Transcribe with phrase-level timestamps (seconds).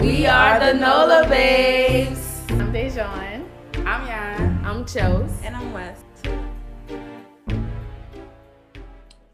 [0.00, 2.42] We are the Nola Babes.
[2.50, 3.46] I'm Dejan.
[3.84, 4.60] I'm Yan.
[4.64, 5.30] I'm Chose.
[5.42, 6.04] And I'm West.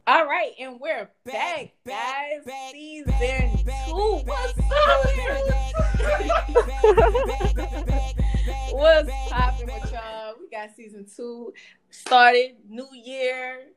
[0.07, 2.43] All right, and we're back, guys.
[2.73, 4.23] Season back, back, two.
[4.27, 4.57] back,
[8.73, 9.13] What's up?
[9.13, 10.35] What's popping with y'all?
[10.41, 11.53] We got season two
[11.91, 12.57] started.
[12.69, 13.69] New year,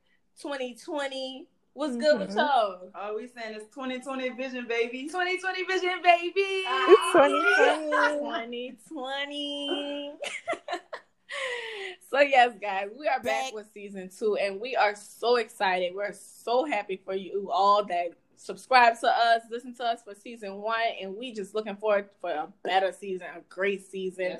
[0.42, 1.48] 2020.
[1.76, 2.38] What's good with Mhm.
[2.38, 2.90] y'all?
[2.96, 5.10] Oh, we saying it's 2020 vision, baby.
[5.10, 6.40] 2020 vision, baby.
[6.40, 8.72] It's 2020.
[8.88, 10.14] 2020.
[12.10, 13.54] so yes, guys, we are back Back.
[13.54, 15.94] with season two, and we are so excited.
[15.94, 20.56] We're so happy for you all that subscribe to us, listen to us for season
[20.62, 24.38] one, and we just looking forward for a better season, a great season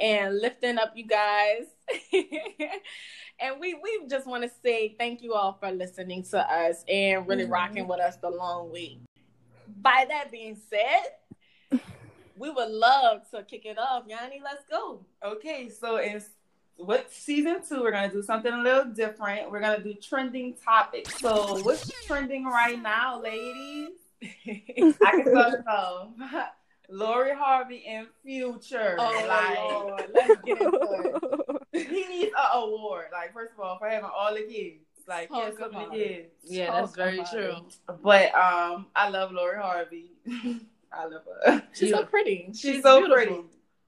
[0.00, 1.64] and lifting up you guys.
[3.40, 7.26] and we we just want to say thank you all for listening to us and
[7.26, 7.50] really Mhm.
[7.50, 8.98] rocking with us the long way.
[9.66, 11.80] By that being said,
[12.36, 14.04] we would love to kick it off.
[14.06, 15.04] Yanni, let's go.
[15.22, 16.22] Okay, so in
[16.80, 19.50] with season two, we're gonna do something a little different.
[19.50, 21.18] We're gonna do trending topics.
[21.20, 23.90] So what's trending right now, ladies?
[24.22, 26.46] I can start it.
[26.92, 28.96] Lori Harvey and Future.
[28.98, 30.10] Oh, like Lord.
[30.12, 31.88] Let's get into it.
[31.88, 33.06] he needs an award.
[33.12, 34.80] Like first of all, for having all the kids.
[35.08, 36.08] Like he has Talk so many about it.
[36.08, 36.52] kids.
[36.52, 37.54] Yeah, that's very true.
[37.56, 37.78] it.
[38.02, 40.10] But um, I love Lori Harvey.
[40.92, 41.62] I love her.
[41.72, 42.50] She's so pretty.
[42.54, 43.14] She's, so beautiful.
[43.14, 43.42] pretty.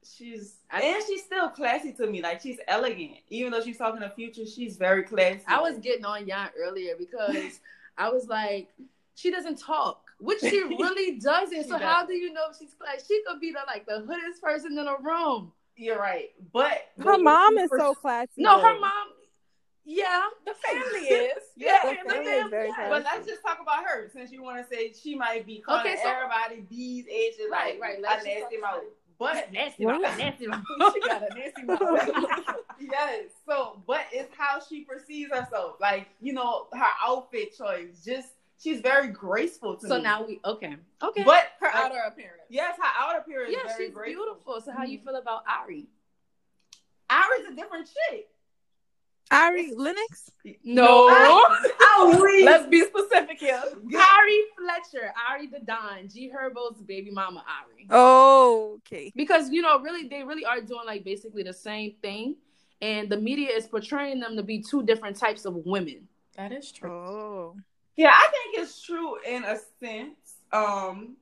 [0.04, 2.22] She's I- and she's still classy to me.
[2.22, 4.46] Like she's elegant, even though she's talking to future.
[4.46, 5.42] She's very classy.
[5.46, 7.60] I was getting on Yan earlier because
[7.98, 8.68] I was like,
[9.14, 11.62] she doesn't talk, which she really doesn't.
[11.64, 12.08] She so how doesn't.
[12.08, 14.96] do you know she's like she could be the like the hoodest person in the
[15.02, 15.52] room?
[15.76, 18.28] You're right, but Her mom is so classy.
[18.42, 19.08] No, her mom.
[19.84, 21.42] Yeah, The family is.
[21.56, 24.58] Yeah, The the family is very But let's just talk about her since you want
[24.62, 28.02] to say she might be calling Okay, so- everybody these ages Right, like right, a
[28.02, 28.82] let's just nasty talk mouth.
[29.22, 30.00] But nasty, What?
[30.02, 30.46] mouth, nasty.
[30.46, 30.64] mouth.
[30.94, 31.80] she got a nasty mouth.
[32.80, 35.76] yes, so but it's how she perceives herself.
[35.80, 38.02] Like you know her outfit choice.
[38.04, 38.28] Just
[38.58, 40.02] she's very graceful to So me.
[40.02, 41.22] now we okay, okay.
[41.24, 42.42] but Her outer appearance.
[42.50, 44.24] yes, her outer appearance yeah, is very she's graceful.
[44.24, 44.60] beautiful.
[44.60, 45.08] So how you mm-hmm.
[45.08, 45.86] feel about Ari?
[47.10, 48.28] Ari's a different chick.
[49.32, 50.30] Ari Lennox.
[50.64, 51.08] No.
[51.94, 52.44] Oh, we.
[52.44, 53.62] Let's be specific here.
[53.62, 57.86] Ari Fletcher, Ari the Don, G Herbo's baby mama Ari.
[57.90, 59.12] Oh, okay.
[59.14, 62.36] Because you know, really, they really are doing like basically the same thing,
[62.80, 66.08] and the media is portraying them to be two different types of women.
[66.36, 66.90] That is true.
[66.90, 67.56] Oh.
[67.96, 70.36] Yeah, I think it's true in a sense.
[70.50, 71.16] Um,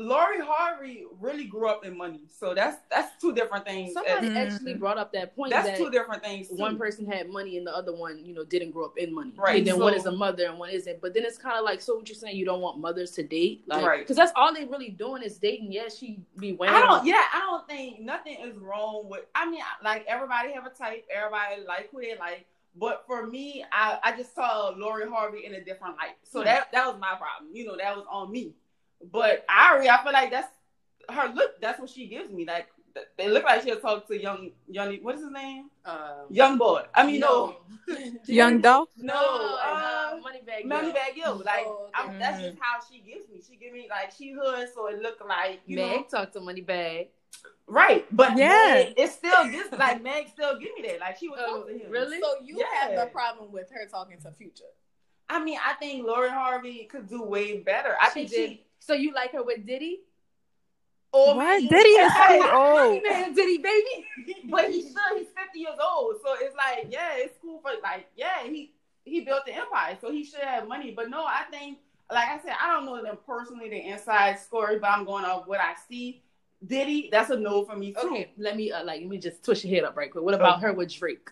[0.00, 3.92] Lori Harvey really grew up in money, so that's that's two different things.
[3.92, 4.36] Somebody Mhm.
[4.36, 6.48] actually brought up that point that's that two different things.
[6.48, 6.56] Too.
[6.56, 9.32] one person had money and the other one, you know, didn't grow up in money.
[9.36, 11.00] Right, And then so- one is a mother and one isn't.
[11.00, 13.22] But then it's kind of like, so what you're saying, you don't want mothers to
[13.22, 13.98] date, like, Right.
[14.00, 15.72] Because that's all they really doing is dating.
[15.72, 16.74] Yeah, she be wearing.
[16.74, 17.06] I don't.
[17.06, 19.26] Yeah, I don't think nothing is wrong with.
[19.34, 21.06] I mean, like everybody have a type.
[21.14, 22.46] Everybody like who they like.
[22.76, 26.14] But for me, I, I just saw Lori Harvey in a different light.
[26.22, 26.44] So Hmm.
[26.44, 27.50] that that was my problem.
[27.52, 28.54] You know, that was on me.
[29.12, 30.48] But Ari, I feel like that's
[31.08, 31.60] her look.
[31.60, 32.44] That's what she gives me.
[32.44, 34.94] Like th- they look like she'll talk to young young.
[34.96, 35.70] What is his name?
[35.84, 36.82] Um, Young boy.
[36.94, 37.56] I mean, no,
[38.26, 38.90] Young Dolph.
[38.96, 40.64] no, no, uh, uh, Moneybagg.
[40.66, 40.92] Money Yo.
[40.94, 41.32] bag yo.
[41.36, 42.12] Like Oh, okay.
[42.12, 43.40] I'm, that's just how she gives me.
[43.46, 47.08] She give me like she hood, so it look like you know talk to Moneybagg.
[47.66, 48.84] Right, but Yeah.
[48.88, 51.00] Meg, it still gives like Meg still give me that.
[51.00, 51.90] Like she was Oh, talk to him.
[51.90, 52.20] really?
[52.20, 53.04] So you have Yeah.
[53.04, 54.64] the problem with her talking to Future.
[55.28, 57.96] I mean, I think Lori Harvey could do way better.
[58.00, 58.50] I She think did.
[58.50, 58.64] she.
[58.80, 60.00] So you like her with Diddy?
[61.12, 61.60] Or What?
[61.68, 63.02] Diddy is Hey, too old.
[63.02, 64.06] Man, Diddy, baby.
[64.50, 68.06] but he's still he's fifty years old, so it's like yeah, it's cool for like
[68.16, 68.72] yeah, he
[69.04, 70.92] he built the empire, so he should have money.
[70.94, 71.78] But no, I think
[72.12, 75.46] like I said, I don't know them personally, the inside story, but I'm going off
[75.46, 76.22] what I see.
[76.66, 78.00] Diddy, that's a no for me too.
[78.08, 80.22] Okay, let me uh, like let me just twist your head up right quick.
[80.22, 80.60] What about Oh.
[80.60, 81.28] her with Drake?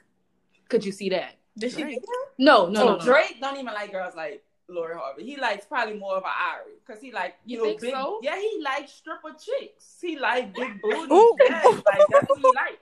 [0.69, 1.37] Could you see that?
[1.57, 1.83] Did she?
[1.85, 1.99] Right.
[2.39, 3.05] No, no, so no, no.
[3.05, 5.25] Drake don't even like girls like Lori Harvey.
[5.25, 7.93] He likes probably more of an Ari because he like you, You know think big.
[7.95, 8.19] so?
[8.23, 9.97] Yeah, he likes stripper chicks.
[10.01, 11.13] He like big booty.
[11.13, 11.37] Ooh.
[11.49, 12.79] Yeah, like that's what he like.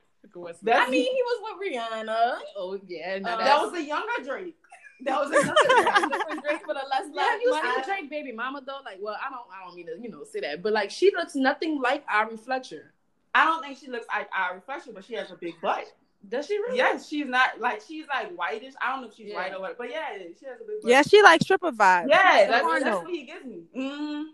[0.62, 2.38] That's I mean, he was with Rihanna.
[2.58, 4.56] oh yeah, no, Uh, that was a younger Drake.
[5.02, 6.12] That was a younger Drake.
[6.12, 7.68] Different Drake with a less Yeah, have you money.
[7.74, 8.80] seen Drake baby mama though?
[8.84, 11.10] Like, well, I don't, I don't mean to, you know, say that, but like, she
[11.16, 12.92] looks nothing like Ari Fletcher.
[13.34, 15.86] I don't think she looks like Ari Fletcher, but she has a big butt.
[16.28, 16.76] Does she really?
[16.78, 18.74] Yes, she's not like she's like whitish.
[18.82, 19.36] I don't know if she's Yeah.
[19.36, 20.90] white or what, but yeah, she has a big butt.
[20.90, 22.08] Yeah, she like stripper vibe.
[22.08, 22.84] yeah, that's, Porno.
[22.84, 23.62] that's what he gives me.
[23.76, 24.24] Mm.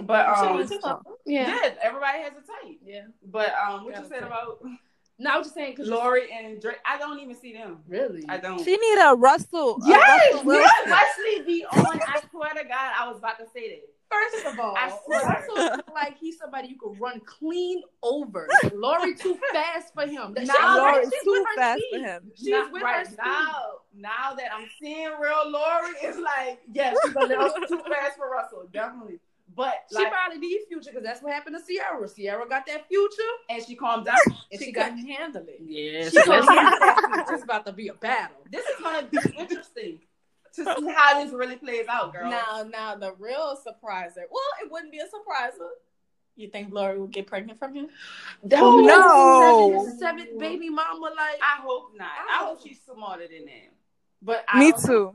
[0.00, 1.02] But So um, you took off.
[1.26, 2.36] yeah, yeah, everybody has a
[2.66, 2.78] type.
[2.84, 3.02] yeah.
[3.24, 4.62] But um, what you a said about
[5.18, 7.78] No, I was just saying because Lori and Drake, I don't even see them.
[7.86, 8.62] really, I don't.
[8.64, 9.76] She need a Russell.
[9.84, 10.86] a Yes, Russell yes,
[11.18, 13.88] Wesley be on I swear to God, I was about to say that.
[14.12, 15.24] First of all, I swear.
[15.26, 18.48] Russell look like he's somebody you could run clean over.
[18.74, 20.34] Lori too fast for him.
[20.34, 21.90] That- Nah, she's- Lori's she's too with her fast speed.
[22.00, 22.32] for him.
[22.36, 23.18] She's Now- with right her speed.
[23.24, 23.52] now.
[23.94, 28.28] Now that I'm seeing real Lori, it's like yes, she's a little too fast for
[28.30, 29.18] Russell, definitely.
[29.54, 32.08] But She like, probably need future because that's what happened to Ciara.
[32.08, 34.16] Ciara got that future, and she calmed down.
[34.50, 34.88] and She she, got.
[34.90, 35.60] couldn't handle it.
[35.62, 38.38] Yeah, She so couldn't handle that it's about to be a battle.
[38.50, 39.98] This is gonna be interesting
[40.56, 42.28] to see how this really plays out, girl.
[42.30, 44.24] Now, now the real surpriser.
[44.30, 45.68] Well, it wouldn't be a surpriser.
[46.36, 47.88] You think Lori will get pregnant from him?
[48.54, 49.84] Oh, No.
[49.84, 52.08] seventh, seventh baby mama, like I hope not.
[52.08, 53.72] I I, hope hope- she's smarter than that.
[54.22, 55.12] But I Me too.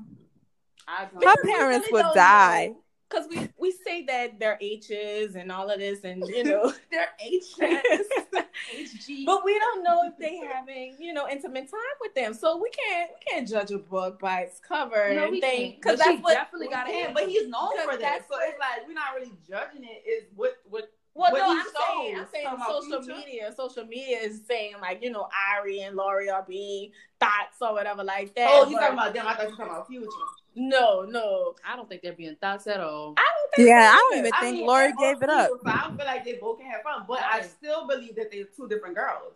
[0.87, 1.53] I don't Her know.
[1.57, 2.73] parents would die.
[3.09, 7.07] Because we, we say that they're H's and all of this, and you know, they're
[7.21, 7.57] HS,
[8.75, 9.25] HG.
[9.25, 12.33] but we don't know if they having you know intimate time with them.
[12.33, 15.99] So we can't we can't judge a book by its cover No, and think because
[15.99, 16.33] that's what.
[16.33, 17.13] definitely got it.
[17.13, 18.27] but he's known for that.
[18.29, 20.03] So it's like we're not really judging it.
[20.07, 23.17] Is what what Well, what no, he I'm saying, I'm saying talking social future.
[23.17, 23.53] media.
[23.57, 28.03] Social media is saying like you know Ari and Lori are being thoughts or whatever
[28.03, 28.47] like that.
[28.51, 29.25] Oh, he's talking about them.
[29.27, 30.09] I thought you were talking about future.
[30.55, 31.55] no, no.
[31.67, 33.15] I don't think they're being thoughts at all.
[33.17, 33.67] I don't think.
[33.67, 35.47] Yeah, I don't even I think mean, Lori gave it up.
[35.47, 38.31] cute, So I feel like they both can have fun, but I still believe that
[38.31, 39.33] they're two different girls.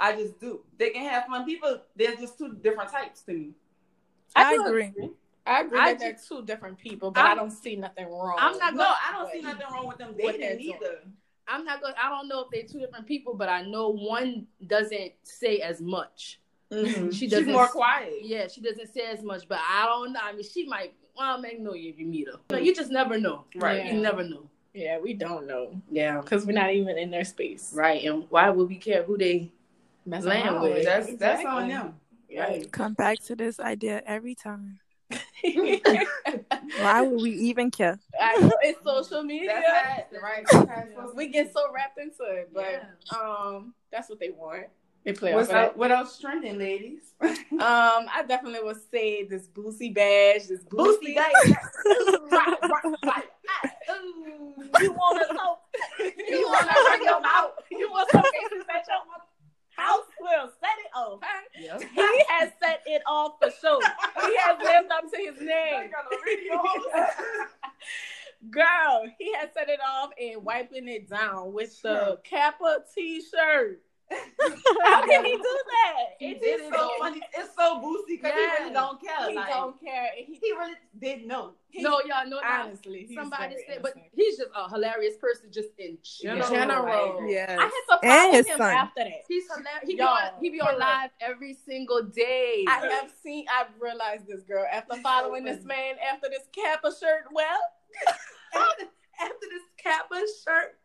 [0.00, 0.60] I just do.
[0.78, 1.44] They can have fun.
[1.44, 3.50] People, they're just two different types to me.
[4.34, 4.92] I do agree.
[5.46, 8.06] I agree I that they're two different people, but I'm, I do not see nothing
[8.08, 8.36] wrong.
[8.38, 10.76] I'm not gonna- I don't see nothing wrong with them they're dating doing.
[10.82, 10.98] either.
[11.46, 11.94] I'm not gonna.
[12.02, 15.80] I don't know if they're two different people, but I know one doesn't say as
[15.82, 16.40] much.
[16.72, 17.10] Mm-hmm.
[17.10, 18.14] She She's doesn't- more quiet.
[18.22, 20.20] Yeah, she doesn't say as much, but I don't know.
[20.22, 20.94] I mean, she might.
[21.16, 23.44] Well, Magnolia, if you meet her, you, know, you just never know.
[23.54, 23.92] Right.
[23.92, 24.48] You never know.
[24.72, 26.20] Yeah, we don't know Yeah.
[26.20, 27.72] because we're not even in their space.
[27.72, 28.02] Right.
[28.04, 29.52] And why would we care who they?
[30.06, 30.84] Mess Land with.
[30.84, 31.94] That's that's on them.
[32.36, 32.70] Right.
[32.72, 34.80] Come back to this idea every time.
[36.80, 37.98] Why would we even care?
[38.20, 39.52] I know it's social media.
[39.54, 40.46] That's how, right.
[40.50, 42.64] That's how it's supposed to we get so wrapped into it, but
[43.12, 43.18] Yeah.
[43.18, 44.66] um, that's what they want.
[45.04, 45.76] They play What's off of up?
[45.76, 47.00] What else trending, ladies?
[47.54, 51.14] Um, I definitely would say this Boosie Badazz, this Boosie Boosie.
[51.14, 51.56] Day.
[52.32, 53.24] Rock, rock, rock.
[53.92, 55.60] Ooh, you want to talk?
[56.00, 57.50] You want to run your mouth?
[57.70, 59.04] You want some cases at your
[59.76, 60.06] house?
[60.20, 61.20] Will set it off.
[61.22, 61.42] Huh?
[61.60, 61.82] Yep.
[61.94, 63.80] He has set it off for sure.
[64.26, 65.90] He has lived up to his name.
[68.50, 73.80] Girl, he has set it off and wiping it down with the Kappa t-shirt.
[74.84, 76.04] How can he do that?
[76.18, 77.20] He It did is it so funny.
[77.36, 79.28] It's so boosty because he really don't care.
[79.30, 80.06] He like, don't care.
[80.16, 81.54] He, he really didn't know.
[81.70, 82.64] he no, y'all know that.
[82.66, 86.50] honestly, he's Somebody very said, but he's just a hilarious person, just in in general.
[86.50, 87.20] general.
[87.22, 87.50] like- Yes.
[87.58, 88.74] I had to And follow his him son.
[88.74, 89.12] after that.
[89.28, 89.82] He's hilarious.
[89.86, 90.30] He be Y'all, on.
[90.40, 92.64] He be for on live every single day.
[92.68, 93.46] I have seen.
[93.52, 97.24] I've realized this girl after following this man after this Kappa shirt.
[97.32, 97.60] Well,
[99.20, 100.78] after this Kappa shirt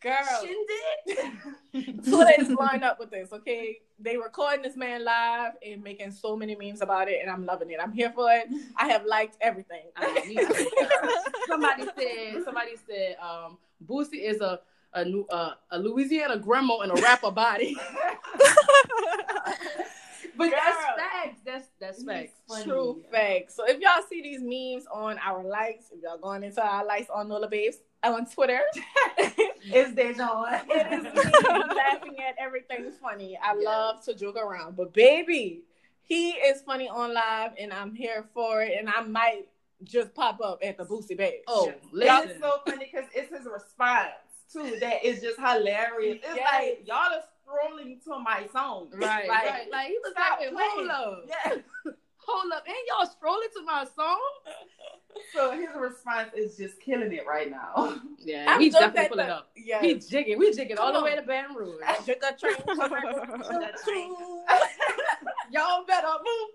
[0.00, 2.04] girl, shindig.
[2.04, 3.32] Twitter is lined up with this.
[3.32, 7.44] Okay, they recording this man live and making so many memes about it, and I'm
[7.44, 7.78] loving it.
[7.82, 8.48] I'm here for it.
[8.76, 9.84] I have liked everything.
[9.96, 10.70] I know, me too.
[11.46, 12.44] somebody said.
[12.44, 13.16] Somebody said.
[13.20, 14.60] Um, Boosie is a
[14.92, 17.76] a, new, uh, a Louisiana grandma and a rapper body.
[20.36, 21.40] but that's facts.
[21.44, 22.32] That's that's facts.
[22.48, 22.64] funny.
[22.64, 23.54] True facts.
[23.54, 27.08] So if y'all see these memes on our likes, if y'all going into our likes
[27.10, 28.60] on Nola Babes on Twitter,
[29.62, 30.62] It's Dejon.
[30.68, 33.36] it is me laughing at everything funny.
[33.42, 33.64] I Yes.
[33.64, 35.62] love to joke around, but baby,
[36.02, 38.78] he is funny on live, and I'm here for it.
[38.78, 39.46] And I might
[39.84, 41.44] just pop up at the Boosie Babes.
[41.46, 42.30] Oh, Y'all listen.
[42.30, 44.10] it's so funny because it's his response
[44.52, 46.18] too that is just hilarious.
[46.24, 46.48] It's Yes.
[46.52, 48.88] like y'all are scrolling to my song.
[48.92, 49.70] Right, like, right.
[49.70, 50.70] Like he was stop like, playing.
[50.70, 51.92] hold up, Yeah.
[52.26, 54.20] Hold up, and y'all strolling to my song.
[55.34, 58.00] So his response is just killing it right now.
[58.18, 59.50] Yeah, I'm he definitely pulling the- up.
[59.56, 59.80] Yeah.
[59.80, 61.80] He jigging, we jigging all Come the way to Baton Rouge.
[62.06, 63.02] Sugar train coming.
[65.50, 66.50] y'all better move,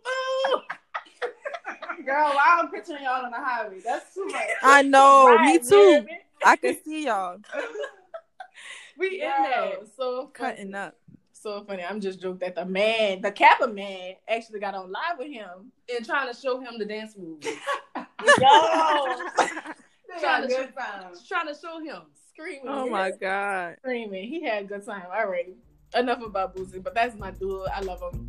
[0.55, 2.05] move.
[2.05, 3.81] Girl, why I'm picturing y'all on the highway?
[3.83, 4.41] That's too much.
[4.63, 5.35] I know.
[5.35, 5.91] Right, me too.
[6.03, 6.07] man.
[6.43, 7.37] I can see y'all
[8.97, 9.77] We in there.
[9.97, 10.95] So cutting up.
[11.45, 11.83] So funny.
[11.83, 15.71] I'm just joking that the man, the Kappa man, actually got on live with him.
[15.95, 17.45] and trying to show him the dance moves.
[17.45, 17.53] Yo,
[17.95, 18.01] They
[20.25, 22.01] had a trying to show him.
[22.31, 22.61] screaming.
[22.65, 23.75] Oh my god.
[23.77, 24.27] Screaming.
[24.27, 25.03] He had a good time.
[25.15, 25.53] All right.
[25.95, 27.67] Enough about Boosie, but that's my dude.
[27.71, 28.27] I love him.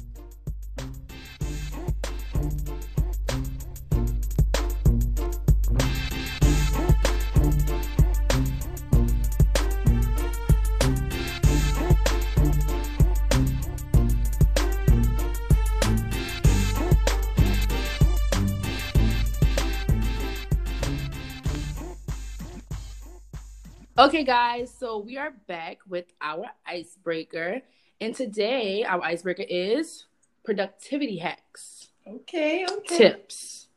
[23.99, 27.63] Okay, guys, so we are back with our icebreaker.
[27.99, 30.05] And today, our icebreaker is
[30.45, 32.99] productivity hacks, Okay, okay.
[32.99, 33.69] tips,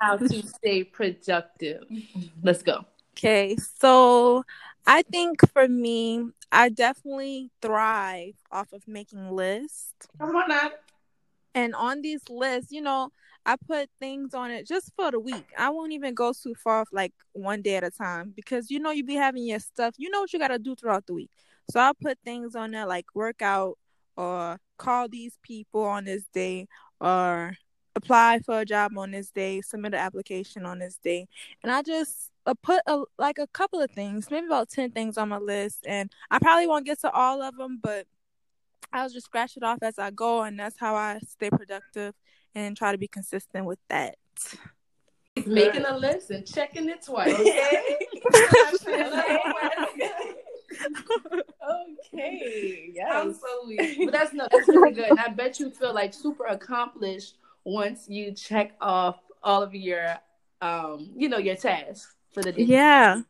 [0.00, 1.82] how to stay productive.
[2.44, 2.84] Let's go.
[3.16, 4.44] Okay, so
[4.86, 10.06] I think for me, I definitely thrive off of making lists.
[10.20, 10.70] Come on now.
[11.56, 13.10] And on these lists, you know,
[13.48, 15.46] I put things on it just for the week.
[15.56, 18.90] I won't even go too far like one day at a time because you know
[18.90, 19.94] you be having your stuff.
[19.96, 21.30] You know what you gotta do throughout the week.
[21.70, 23.78] So I put things on there like workout
[24.18, 26.66] or call these people on this day
[27.00, 27.56] or
[27.96, 31.26] apply for a job on this day, submit an application on this day.
[31.62, 35.16] And I just uh, put a, like a couple of things, maybe about 10 things
[35.16, 35.86] on my list.
[35.86, 38.06] And I probably won't get to all of them, but
[38.92, 40.42] I'll just scratch it off as I go.
[40.42, 42.12] And that's how I stay productive
[42.54, 44.16] and try to be consistent with that.
[45.46, 47.38] Making a list and checking it twice.
[47.38, 47.96] okay.
[51.62, 51.96] I'm
[52.94, 53.40] Yes.
[53.40, 54.04] so.
[54.04, 55.10] But that's no, that's really good.
[55.10, 60.16] And I bet you feel like super accomplished once you check off all of your
[60.60, 62.62] um, you know, your tasks for the day.
[62.64, 63.22] Yeah.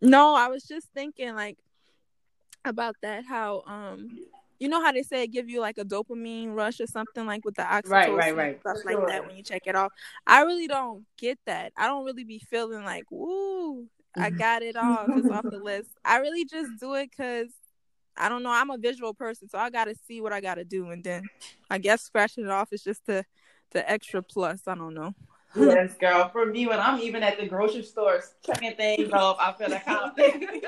[0.00, 1.58] No, I was just thinking like
[2.64, 4.18] about that how um
[4.62, 7.44] you know how they say it give you like a dopamine rush or something like
[7.44, 8.60] with the oxytocin Right, right, and right.
[8.60, 9.92] stuff For like that when you check it off.
[10.26, 11.72] I really don't get that.
[11.76, 14.38] I don't really be feeling like woo, I Mhm.
[14.38, 15.10] got it off.
[15.16, 15.90] It's off the list.
[16.04, 17.48] I really just do it because
[18.16, 18.52] I don't know.
[18.52, 21.02] I'm a visual person, so I got to see what I got to do, and
[21.02, 21.28] then
[21.68, 23.24] I guess scratching it off is just the
[23.72, 24.62] the extra plus.
[24.68, 25.12] I don't know.
[25.56, 26.28] Yes, girl.
[26.28, 29.88] For me, when I'm even at the grocery store checking things off, I feel like
[29.88, 30.12] I'm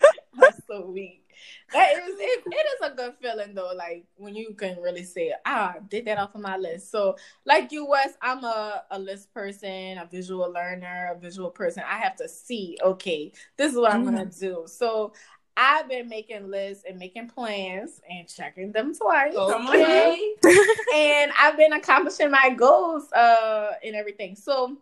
[0.38, 1.27] That's so weak.
[1.72, 5.32] That is it, it is a good feeling though, like when you can really say,
[5.46, 6.90] ah, I did that off of my list.
[6.90, 11.82] So like you Wes, I'm a, a list person, a visual learner, a visual person.
[11.86, 14.64] I have to see, okay, this is what I'm gonna do.
[14.66, 15.12] So
[15.56, 19.34] I've been making lists and making plans and checking them twice.
[19.34, 20.34] Okay.
[20.94, 24.36] and I've been accomplishing my goals uh and everything.
[24.36, 24.78] So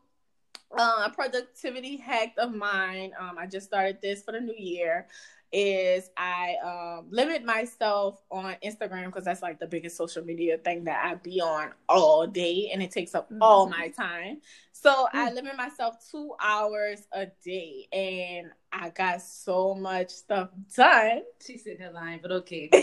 [0.77, 5.07] uh, a productivity hack of mine, um, I just started this for the new year,
[5.59, 10.85] is I um, limit myself on Instagram because that's like the biggest social media thing
[10.85, 14.43] that I be on all day and it takes up all my time.
[14.73, 21.23] So I limit myself two hours a day and I got so much stuff done.
[21.43, 22.69] She's sitting her lying, but okay.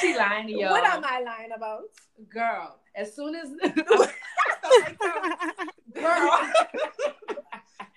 [0.00, 0.70] she lying to y'all.
[0.70, 1.82] What am I lying about?
[2.32, 3.48] Girl, as soon as
[5.94, 6.30] Girl.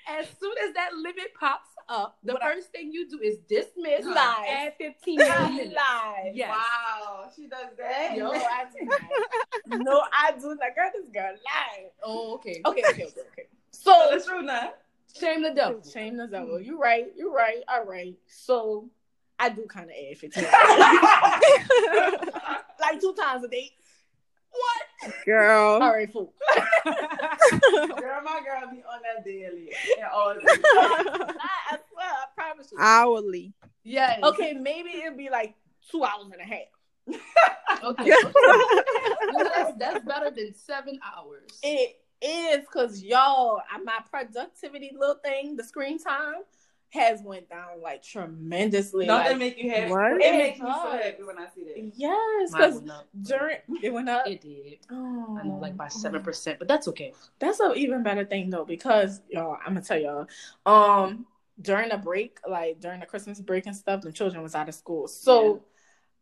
[0.08, 3.38] As soon as that limit pops up, the What I- first thing you do is
[3.50, 5.76] dismiss live add 15 more minutes.
[5.76, 6.32] Lies.
[6.34, 6.50] Yes.
[6.50, 8.18] Wow, she does that.
[8.18, 8.66] No, I
[9.70, 9.78] do.
[9.84, 10.76] No, I do not.
[10.76, 11.90] Girl, this girl lying.
[12.04, 12.62] Oh, okay.
[12.66, 13.48] Okay, okay, okay, okay.
[13.72, 14.74] So So, that's true now.
[15.20, 15.82] Shame the devil.
[15.84, 16.60] shame the devil.
[16.60, 17.08] You're right.
[17.16, 17.62] You're right.
[17.70, 18.16] All right.
[18.28, 18.90] So,
[19.40, 20.44] I do kind of add 15.
[22.82, 23.72] like two times a day.
[25.26, 25.82] Girl.
[25.82, 26.34] All right, fool.
[26.56, 29.72] Girl, my girl be on that daily.
[29.98, 30.42] And all the.
[30.42, 32.78] I, I swear, I promise you.
[32.80, 33.54] Hourly.
[33.84, 34.20] Yes.
[34.24, 35.56] Okay, maybe it'd be like
[35.92, 37.22] two hours and a half.
[37.84, 38.06] Okay.
[38.06, 38.24] You
[39.34, 41.60] know, that's, that's better than seven hours.
[41.62, 46.44] It is because y'all, my productivity little thing, the screen time,
[46.96, 49.06] has went down like tremendously.
[49.06, 49.92] Don't like, that make you happy?
[49.92, 50.22] What?
[50.22, 51.92] It makes me so happy when I see that.
[51.96, 52.82] yes, because
[53.22, 54.28] during it went up.
[54.28, 54.80] It did.
[54.92, 57.14] Oh, I know, like by seven percent, but that's okay.
[57.40, 60.28] That's an even better thing though, because y'all, I'm gonna tell y'all,
[60.66, 61.26] um,
[61.62, 64.76] during the break, like during the Christmas break and stuff, the children was out of
[64.76, 65.64] school, so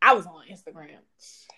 [0.01, 1.00] I was on Instagram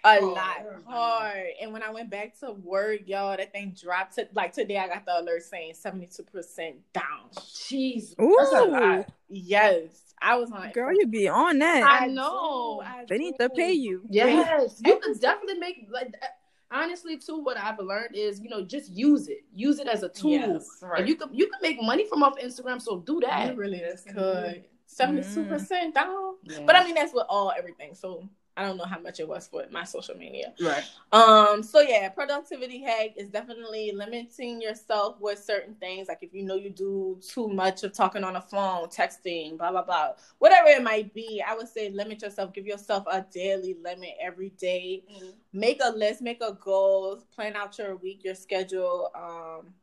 [0.06, 1.48] a Oh, lot hard.
[1.62, 4.78] And when I went back to work, y'all, that thing dropped to like today.
[4.78, 7.30] I got the alert saying seventy two percent down.
[7.36, 8.16] Jeez.
[8.18, 8.72] That's a Ooh.
[8.72, 9.10] lot.
[9.30, 10.72] Yes, I was on.
[10.72, 11.84] Girl, you be on that.
[11.84, 12.14] I I know.
[12.14, 12.82] know.
[12.86, 14.04] I they need to pay you.
[14.10, 16.14] Yes, you can definitely make like.
[16.22, 16.28] uh,
[16.72, 20.10] Honestly, too, what I've learned is you know just use it, use it as a
[20.10, 21.00] tool, Yes, right.
[21.00, 22.82] and you can you can make money from off Instagram.
[22.82, 23.52] So do that.
[23.52, 24.66] You really Yes, good.
[24.88, 26.36] Seventy two percent down.
[26.44, 26.60] Yeah.
[26.66, 27.94] But I mean, that's with all everything.
[27.94, 30.54] So I don't know how much it was for my social media.
[30.62, 30.84] right.
[31.12, 31.62] Um.
[31.62, 36.08] So yeah, productivity hack is definitely limiting yourself with certain things.
[36.08, 39.72] Like if you know you do too much of talking on the phone, texting, blah
[39.72, 41.44] blah blah, whatever it might be.
[41.46, 42.54] I would say limit yourself.
[42.54, 45.04] Give yourself a daily limit every day.
[45.52, 46.22] Make a list.
[46.22, 47.24] Make a goal.
[47.36, 49.12] Plan out your week, your schedule.
[49.16, 49.74] Um.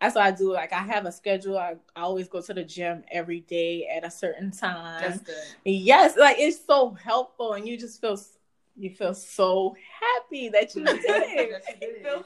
[0.00, 0.52] That's what I do.
[0.52, 1.58] Like I have a schedule.
[1.58, 5.00] I, I always go to the gym every day at a certain time.
[5.00, 5.34] That's good.
[5.64, 8.18] Yes, like it's so helpful, and you just feel
[8.76, 11.62] you feel so happy that you did it.
[11.66, 12.24] That you did it,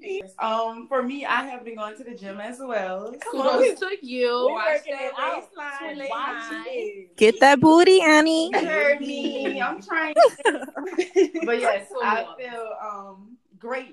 [0.00, 0.22] exactly.
[0.38, 3.14] Um, for me, I have been going to the gym as well.
[3.20, 4.46] Come on, Kudos to you.
[4.46, 6.08] we Watch working that it out.
[6.08, 7.16] Watch it.
[7.16, 8.50] Get that booty, Annie.
[8.52, 9.60] You heard me.
[9.60, 10.14] I'm trying.
[11.44, 13.91] but yes, So I feel um great after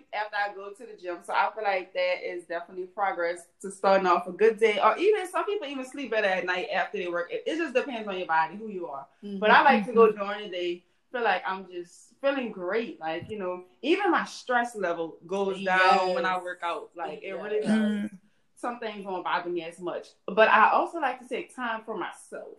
[0.50, 1.18] I go to the gym.
[1.24, 4.80] So I feel like that is definitely progress to starting off a good day.
[4.84, 7.32] Or even some people even sleep better at night after they work.
[7.32, 9.06] It, it just depends on your body, who you are.
[9.40, 10.84] But I like to go during the day.
[11.12, 13.00] Feel like I'm just feeling great.
[13.00, 16.90] Like, you know, even my stress level goes down when I work out.
[16.96, 17.72] Like it really does.
[17.72, 18.12] Mm.
[18.56, 20.08] Some things won't bother me as much.
[20.28, 22.58] But I also like to take time for myself.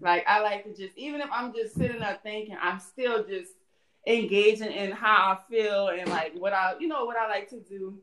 [0.00, 3.52] Like I like to just even if I'm just sitting there thinking, I'm still just
[4.06, 7.60] engaging in how I feel and like what I you know what I like to
[7.60, 7.98] do.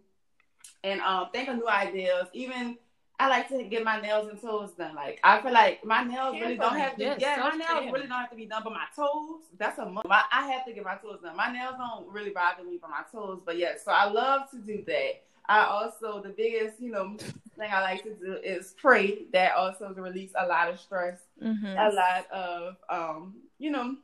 [0.83, 2.27] And um think of new ideas.
[2.33, 2.77] Even
[3.19, 4.95] I like to get my nails and toes done.
[4.95, 7.75] Like I feel like my nails really don't have to Yes, yeah, my self-care.
[7.81, 10.07] nails really don't have to be done, but my toes, that's a must.
[10.07, 11.35] My, I have to get my toes done.
[11.37, 14.57] My nails don't really bother me for my toes, but yeah, so I love to
[14.57, 15.21] do that.
[15.45, 17.15] I also the biggest, you know,
[17.59, 19.25] thing I like to do is pray.
[19.33, 21.75] That also release a lot of stress Mhm.
[21.77, 23.97] a lot of um, you know,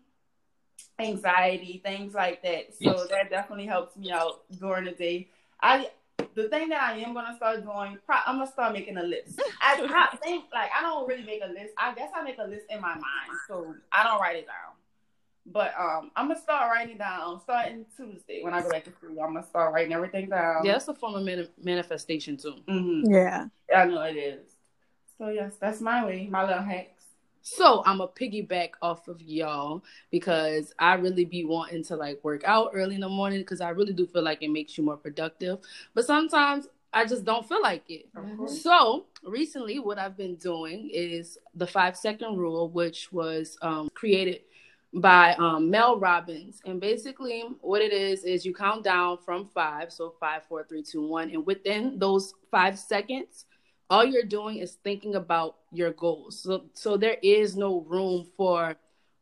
[1.00, 2.74] anxiety, things like that.
[2.76, 5.30] So that definitely helps me out during the day.
[5.62, 5.90] I
[6.36, 9.40] the thing that I am gonna start doing, pro- I'm gonna start making a list.
[9.62, 11.74] I, I think like I don't really make a list.
[11.78, 14.76] I guess I make a list in my mind, so I don't write it down.
[15.50, 19.20] But um, I'm gonna start writing down starting Tuesday when I go back to school.
[19.22, 20.66] I'm gonna start writing everything down.
[20.66, 22.56] Yeah, that's a form of mani- manifestation too.
[22.68, 23.46] hmm Yeah.
[23.76, 24.52] I know it is.
[25.18, 26.97] So yes, that's my way, my little hacks.
[27.56, 32.44] So I'm a piggyback off of y'all because I really be wanting to like work
[32.46, 34.98] out early in the morning because I really do feel like it makes you more
[34.98, 35.60] productive.
[35.94, 38.08] But sometimes I just don't feel like it.
[38.14, 38.62] Course.
[38.62, 44.42] So recently, what I've been doing is the five second rule, which was um, created
[44.94, 46.62] by um, Mel Robbins.
[46.66, 50.84] And basically, what it is is you count down from five, so five, four, three,
[50.84, 53.46] two, one, and within those five seconds,
[53.90, 56.40] all you're doing is thinking about your goals.
[56.42, 58.76] So, so there is no room for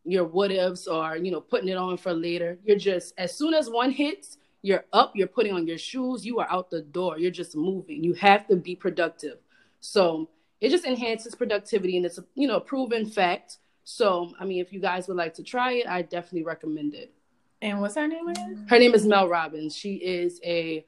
[0.03, 2.57] your what ifs or you know putting it on for later.
[2.63, 5.15] You're just as soon as one hits, you're up.
[5.15, 6.25] You're putting on your shoes.
[6.25, 7.19] You are out the door.
[7.19, 8.03] You're just moving.
[8.03, 9.37] You have to be productive.
[9.79, 10.29] So
[10.61, 13.57] it just enhances productivity, and it's a you know proven fact.
[13.83, 17.13] So I mean, if you guys would like to try it, I definitely recommend it.
[17.61, 18.65] And what's her name again?
[18.69, 19.75] Her name is Mel Robbins.
[19.75, 20.85] She is a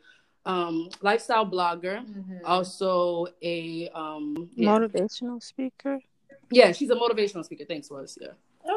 [0.48, 2.04] um, lifestyle blogger,
[2.46, 4.70] also a um, yeah.
[4.70, 6.00] Motivational speaker.
[6.52, 7.66] yeah, she's a motivational speaker.
[7.66, 8.30] Thanks, was yeah.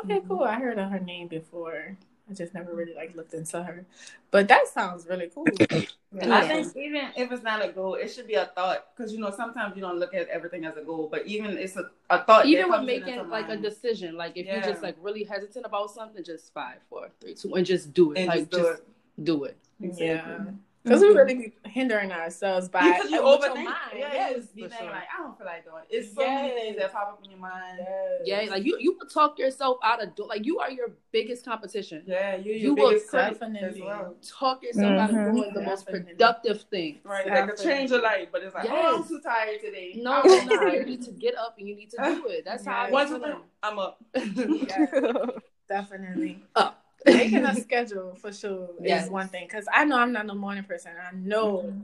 [0.04, 0.42] Okay, cool.
[0.42, 1.96] I heard of her name before.
[2.28, 3.85] I just never really like looked into her.
[4.30, 5.46] But that sounds really cool.
[6.12, 9.12] Yeah, I think even if it's not a goal, it should be a thought because
[9.12, 11.88] you know sometimes you don't look at everything as a goal, but even it's a,
[12.11, 12.46] a thought.
[12.46, 15.88] Even that with making like a decision, like if you're just like really hesitant about
[15.92, 18.18] something, just five, four, three, two, and just do it.
[18.18, 18.83] And like just
[19.22, 19.56] do it.
[19.78, 19.98] do it.
[20.00, 20.46] Yeah.
[20.83, 23.64] Because we really be hindering ourselves by because you with your overthink.
[23.64, 23.77] mind.
[23.95, 24.95] Yeah, Yes, you just be for thinking sure.
[24.97, 25.83] like I don't feel like doing.
[25.90, 25.95] It.
[25.95, 26.59] It's so many Yes.
[26.62, 27.79] things that pop up in your mind.
[27.81, 28.21] Yes.
[28.25, 31.45] Yeah, like you you will talk yourself out of do- like you are your biggest
[31.45, 32.03] competition.
[32.07, 34.14] Yeah, you You your will biggest critic as definitely- well.
[34.27, 35.35] Talk yourself out of Mhm.
[35.35, 36.12] doing the most Definitely.
[36.14, 37.01] productive thing.
[37.05, 39.93] Right, that a change of life, but it's like, oh, I'm too tired today.
[39.97, 42.47] No, I'm no, you need to get up and you need to do it.
[42.47, 42.87] That's how I Yeah.
[42.87, 43.33] be One, two, feeling.
[43.33, 44.03] three, I'm up.
[44.14, 45.27] Yeah,
[45.69, 46.43] definitely.
[46.57, 46.80] Up.
[47.07, 49.05] Making a schedule for sure Yes.
[49.05, 49.47] is one thing.
[49.47, 50.93] Because I know I'm not a morning person.
[51.01, 51.81] I know mm-hmm.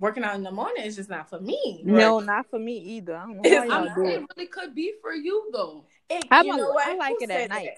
[0.00, 1.82] working out in the morning is just not for me.
[1.84, 3.16] No, not for me either.
[3.16, 4.14] I don't know It's- how I'm y'all do it.
[4.22, 5.84] it really could be for you though.
[6.08, 6.86] It, I'm you a- know what?
[6.88, 7.70] I like Who it at night.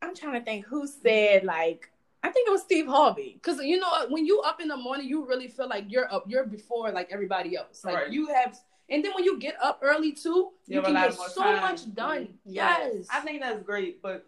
[0.00, 0.06] that?
[0.06, 1.90] I'm trying to think who said like
[2.22, 3.38] I think it was Steve Harvey.
[3.42, 6.24] Cause you know when you up in the morning, you really feel like you're up.
[6.26, 7.84] You're before like everybody else.
[7.84, 8.10] Like Right.
[8.10, 8.58] you have,
[8.90, 11.60] and then when you get up early too, You you, can get so time.
[11.60, 12.28] much done.
[12.44, 12.90] Yes.
[12.94, 13.06] Yes.
[13.12, 14.26] I think that's great, but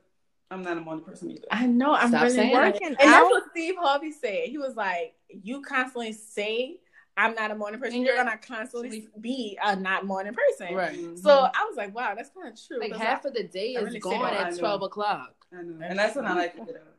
[0.50, 1.46] I'm not a morning person either.
[1.50, 2.90] I know I'm Stop really working.
[2.92, 3.00] that.
[3.02, 4.48] And that's what Steve Harvey said.
[4.48, 6.78] He was like, You constantly say
[7.16, 10.74] I'm not a morning person, And you're you're- gonna constantly be a not morning person.
[10.74, 10.96] right.
[11.18, 12.78] So I was like, wow, that's kind of true.
[12.80, 15.34] Like half of the day is really gone at twelve o'clock.
[15.52, 16.94] I know, and that's when I like to get up.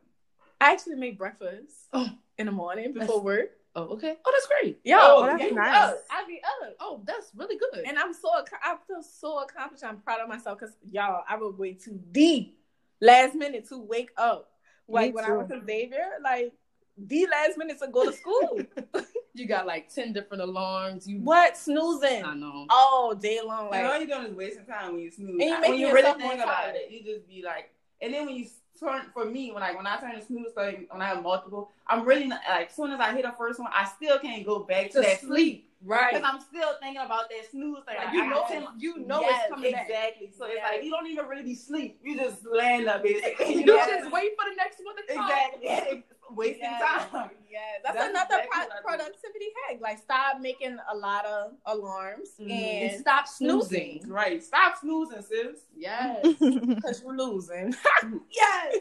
[0.61, 2.09] I, I actually make breakfast Oh.
[2.37, 3.51] in the morning That's- before work.
[3.75, 4.17] Oh, okay.
[4.25, 4.79] Oh, that's great.
[4.83, 5.75] Yo, Oh, oh yeah, that's you nice.
[5.93, 5.97] up.
[6.11, 6.75] I be up.
[6.79, 7.83] Oh, that's really good.
[7.85, 8.29] And I'm so
[8.63, 9.83] I feel so accomplished.
[9.83, 12.57] I'm proud of myself because y'all, I would wait too deep
[13.01, 14.49] last minute to wake up.
[14.87, 15.37] Like Me when I too.
[15.37, 16.51] went to Xavier, like
[16.97, 18.59] the last minute to go to school.
[19.33, 21.07] you got like ten different alarms.
[21.07, 22.65] You what snoozing I know.
[22.69, 23.73] all day long?
[23.73, 25.29] And all you're doing is wasting time when you snooze.
[25.31, 27.69] And you I- make when you really think about it, you just be like,
[28.01, 28.47] and then when you
[28.79, 31.69] turn for me, when like when I turn the snooze thing, when I have multiple,
[31.87, 34.45] I'm really not, like as soon as I hit the first one, I still can't
[34.45, 35.29] go back to, To that sleep.
[35.29, 35.65] sleep.
[35.81, 36.13] Right.
[36.13, 37.95] Because I'm still thinking about that snooze thing.
[37.97, 38.45] Like, you know,
[38.77, 40.27] you know yes, it's coming exactly.
[40.27, 40.35] Back.
[40.37, 41.99] So it's like you don't even really be sleep.
[42.03, 43.53] You just land up basically.
[43.63, 43.89] you yes.
[43.89, 45.25] just wait for the next one to come.
[45.61, 46.03] Exactly.
[46.35, 47.09] Wasting yes.
[47.11, 47.29] time.
[47.49, 49.79] Yeah, that's, that's another exactly pro- productivity hack.
[49.81, 52.51] Like stop making a lot of alarms mm-hmm.
[52.51, 53.99] and, and, stop snoozing.
[53.99, 54.11] snoozing.
[54.11, 54.43] Right.
[54.43, 55.59] Stop snoozing, sis.
[55.75, 56.25] Yes.
[56.39, 57.73] Because you're losing.
[58.31, 58.75] yes.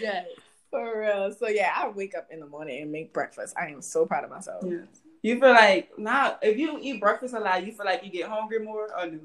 [0.00, 0.26] yes.
[0.70, 1.32] For real.
[1.32, 3.54] So yeah, I wake up in the morning and make breakfast.
[3.60, 4.64] I am so proud of myself.
[4.66, 4.86] Yes.
[5.22, 8.10] You feel like now if you don't eat breakfast a lot, you feel like you
[8.10, 9.20] get hungry more or no?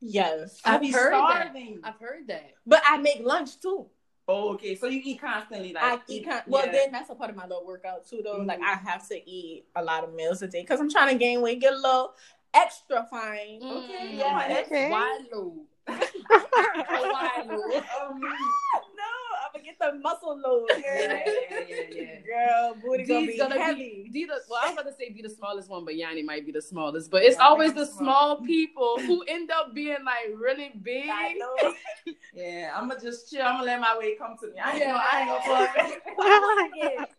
[0.00, 0.60] Yes.
[0.64, 1.80] I've heard starving.
[1.82, 1.94] that.
[1.94, 2.54] I've heard that.
[2.66, 3.86] But I make lunch too.
[4.30, 4.76] Oh, okay.
[4.76, 6.24] So you eat constantly, like I eat.
[6.24, 6.72] Con- well, yeah.
[6.72, 8.38] then that's a part of my little workout too, though.
[8.38, 8.48] Mm-hmm.
[8.48, 11.18] Like I have to eat a lot of meals a day because I'm trying to
[11.18, 12.14] gain weight, get a little
[12.54, 13.60] extra fine.
[13.60, 13.76] Mm-hmm.
[13.76, 14.90] Okay, yeah, okay.
[14.90, 15.66] Wide load.
[15.88, 17.74] Wide load.
[17.74, 20.68] Um, I'm gonna get the muscle load.
[20.78, 21.22] Yeah, yeah,
[21.68, 22.20] yeah, yeah.
[22.26, 24.10] Girl, booty gonna be gonna heavy.
[24.12, 26.46] Be, the, well, I was about to say be the smallest one, but Yanni might
[26.46, 27.10] be the smallest.
[27.10, 31.08] But it's yeah, always the small, small people who end up being like really big.
[31.10, 31.74] I know.
[32.34, 33.42] yeah, I'm gonna just chill.
[33.42, 34.58] I'm gonna let my weight come to me.
[34.58, 34.92] I ain't yeah.
[34.92, 37.06] gonna, I ain't gonna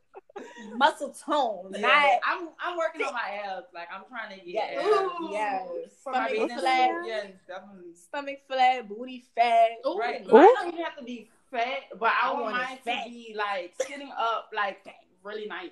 [0.76, 1.72] muscle tone.
[1.74, 3.68] Yeah, not, I'm I'm working on my abs.
[3.74, 4.86] Like I'm trying to get yes.
[4.86, 5.14] abs.
[5.32, 5.68] Yes.
[6.00, 6.90] Stomach flat.
[7.06, 7.94] Yes, definitely.
[7.96, 9.70] Stomach flat, booty fat.
[9.88, 9.98] Ooh.
[9.98, 10.26] Right.
[10.26, 10.38] Ooh.
[10.38, 13.74] I don't even have to be fat, but I, I want mine to be like
[13.86, 14.86] sitting up like
[15.24, 15.70] really nice.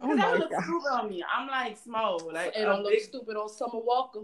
[0.00, 1.24] Oh Cause that look stupid on me.
[1.34, 2.20] I'm like small.
[2.32, 3.02] Like it don't look big...
[3.02, 4.20] stupid on Summer Walker.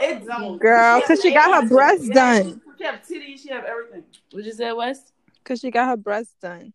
[0.00, 0.58] It don't.
[0.58, 2.62] Girl, because she, got her breasts done.
[2.78, 3.40] She have titties.
[3.40, 4.04] She have everything.
[4.30, 5.12] What you say, West?
[5.42, 6.72] Because she got her breasts done.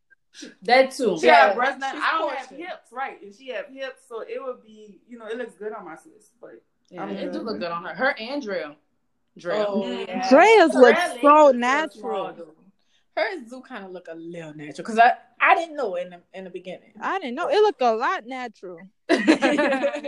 [0.64, 1.18] That too.
[1.20, 1.48] She yeah.
[1.48, 1.96] have breasts done.
[1.96, 3.22] I don't have hips, right?
[3.22, 5.96] And she have hips, so it would be, you know, it looks good on my
[5.96, 6.32] sis.
[6.40, 7.96] But yeah, it do look good on her.
[7.96, 8.76] Her and Drea.
[9.38, 9.66] Drea.
[9.68, 10.30] Oh, yeah.
[10.30, 12.36] Drea's look so natural
[13.16, 16.20] hers do kind of look a little natural because I, I didn't know in the
[16.34, 16.94] in the beginning.
[17.00, 18.80] I didn't know it looked a lot natural.
[19.12, 20.04] she, got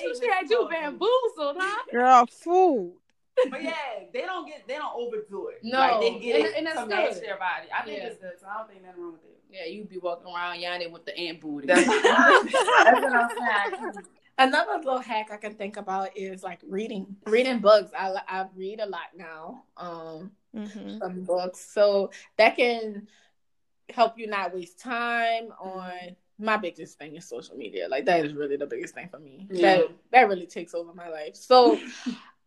[0.00, 1.82] you, she had you bamboozled, huh?
[1.92, 2.94] Girl, food.
[3.50, 3.74] But yeah,
[4.12, 5.60] they don't get they don't overdo it.
[5.62, 7.68] No, like, they get and, it and to match their body.
[7.76, 8.06] I think yeah.
[8.06, 8.32] it's good.
[8.40, 9.38] So I don't think nothing wrong with it.
[9.50, 11.66] Yeah, you'd be walking around Yanni with the ant booty.
[11.66, 13.92] That's, that's what I'm saying.
[14.38, 17.90] Another little hack I can think about is like reading, reading books.
[17.98, 19.64] I I read a lot now.
[19.76, 20.98] Um, mm-hmm.
[20.98, 23.08] some books, so that can
[23.88, 26.16] help you not waste time on.
[26.38, 27.88] My biggest thing is social media.
[27.88, 29.46] Like that is really the biggest thing for me.
[29.50, 29.76] Yeah.
[29.76, 31.34] That that really takes over my life.
[31.34, 31.78] So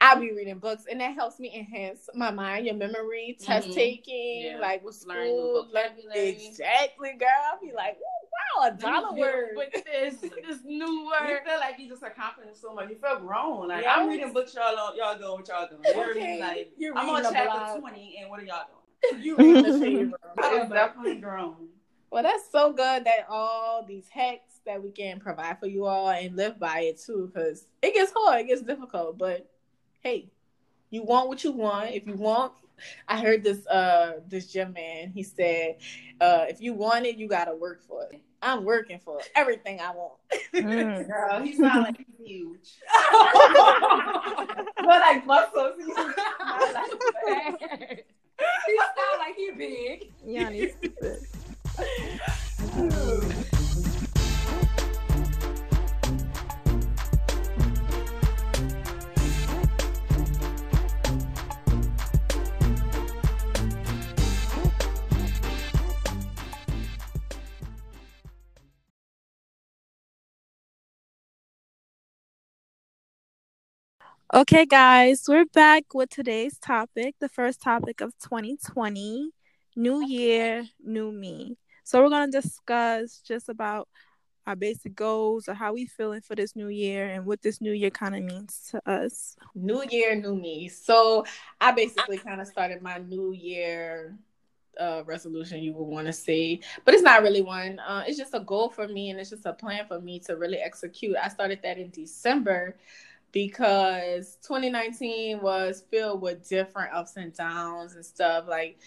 [0.02, 3.76] I'll be reading books, and that helps me enhance my mind, your memory, test mm-hmm.
[3.76, 4.60] taking, yeah.
[4.60, 7.28] like with school, learn exactly, girl.
[7.52, 7.98] I'll be like,
[8.58, 11.30] wow, a dollar word with this this new word.
[11.30, 12.90] You feel like you just accomplished so much.
[12.90, 13.68] You feel grown.
[13.68, 13.96] Like yes.
[13.98, 16.10] I'm reading books, y'all y'all doing what y'all doing.
[16.12, 16.40] Okay.
[16.40, 17.80] Like You're I'm on chapter blog.
[17.82, 19.22] twenty, and what are y'all doing?
[19.22, 20.14] You reading the.
[20.44, 21.70] I'm definitely grown.
[22.12, 26.10] Well, that's so good that all these hacks that we can provide for you all
[26.10, 29.48] and live by it too, because it gets hard, it gets difficult, but
[30.02, 30.30] hey,
[30.90, 31.92] you want what you want.
[31.92, 32.54] If you want,
[33.08, 35.12] I heard this uh this gym man.
[35.12, 35.78] He said,
[36.22, 38.22] uh, if you want it, you gotta work for it.
[38.42, 40.14] I'm working for everything I want.
[40.56, 41.08] Mm.
[41.10, 42.78] Girl, he sound like he's huge.
[44.78, 45.74] but like muscles.
[45.78, 48.06] He's not like
[48.68, 50.12] he sound like he big.
[50.26, 50.50] Yeah,
[74.32, 79.32] Okay, guys, we're back with today's topic, the first topic of 2020
[79.76, 81.58] New Year, New Me.
[81.84, 83.88] So, we're going to discuss just about
[84.46, 87.72] our basic goals or how we feeling for this new year and what this new
[87.72, 89.36] year kind of means to us.
[89.56, 90.70] New year, new me.
[90.70, 91.26] So,
[91.60, 94.16] I basically kind of started my new year
[94.80, 97.80] uh, resolution you would want to say, but it's not really one.
[97.80, 100.38] Uh, it's just a goal for me and it's just a plan for me to
[100.38, 101.16] really execute.
[101.20, 102.78] I started that in December
[103.32, 108.46] because 2019 was filled with different ups and downs and stuff.
[108.48, 108.80] Like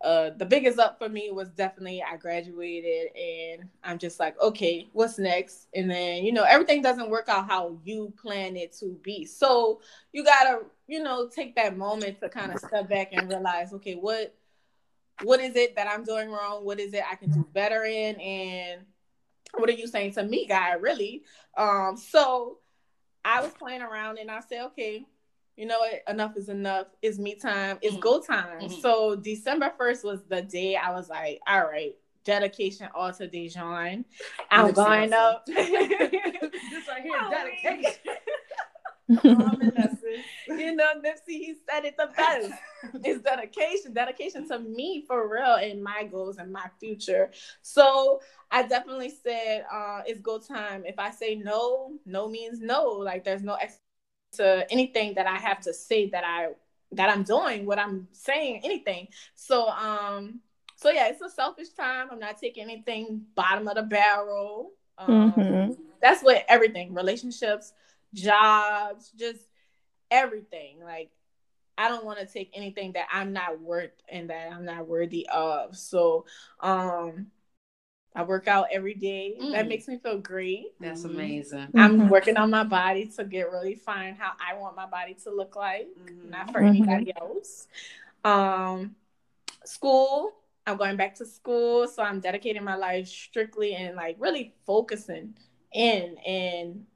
[0.00, 4.88] uh, the biggest up for me was definitely I graduated and I'm just like, okay,
[4.92, 5.66] what's next?
[5.74, 9.24] And then, you know, everything doesn't work out how you plan it to be.
[9.24, 9.80] So
[10.12, 13.94] you gotta, you know, take that moment to kind of step back and realize, okay,
[13.94, 14.34] what
[15.24, 16.64] what is it that I'm doing wrong?
[16.64, 18.20] What is it I can do better in?
[18.20, 18.82] And
[19.56, 20.74] what are you saying to me, guy?
[20.74, 21.24] Really?
[21.56, 22.58] Um, so
[23.28, 25.04] I was playing around and I said, okay,
[25.54, 26.02] you know what?
[26.08, 26.86] Enough is enough.
[27.02, 27.78] It's me time.
[27.82, 28.00] It's mm-hmm.
[28.00, 28.60] go time.
[28.62, 28.80] Mm-hmm.
[28.80, 34.04] So December 1st was the day I was like, all right, dedication all to Dejan.
[34.50, 35.46] I'm going up.
[35.46, 37.92] Just right here, dedication.
[39.08, 39.72] you
[40.78, 42.52] know, Nipsey, he said it the best.
[43.04, 47.30] it's dedication, dedication to me for real and my goals and my future.
[47.60, 50.84] So I definitely said uh, it's go time.
[50.86, 52.86] If I say no, no means no.
[52.86, 53.80] Like there's no ex-
[54.32, 56.48] to anything that I have to say that I
[56.92, 59.08] that I'm doing, what I'm saying, anything.
[59.34, 60.40] So um,
[60.76, 62.08] so yeah, it's a selfish time.
[62.10, 64.72] I'm not taking anything bottom of the barrel.
[64.96, 65.72] Um, mm-hmm.
[66.00, 67.72] That's what everything, relationships,
[68.14, 69.40] jobs, just
[70.10, 70.78] everything.
[70.82, 71.10] Like
[71.76, 75.26] I don't want to take anything that I'm not worth and that I'm not worthy
[75.32, 75.76] of.
[75.76, 76.26] So
[76.60, 77.28] um
[78.14, 79.36] I work out every day.
[79.40, 79.52] Mm.
[79.52, 80.72] That makes me feel great.
[80.80, 81.14] That's mm-hmm.
[81.14, 81.68] amazing.
[81.76, 82.08] I'm mm-hmm.
[82.08, 85.54] working on my body to get really fine how I want my body to look
[85.54, 86.30] like, mm-hmm.
[86.30, 86.90] not for mm-hmm.
[86.90, 87.68] anybody else.
[88.24, 88.96] Um
[89.64, 90.32] school,
[90.66, 95.34] I'm going back to school, so I'm dedicating my life strictly and like really focusing
[95.72, 96.86] in and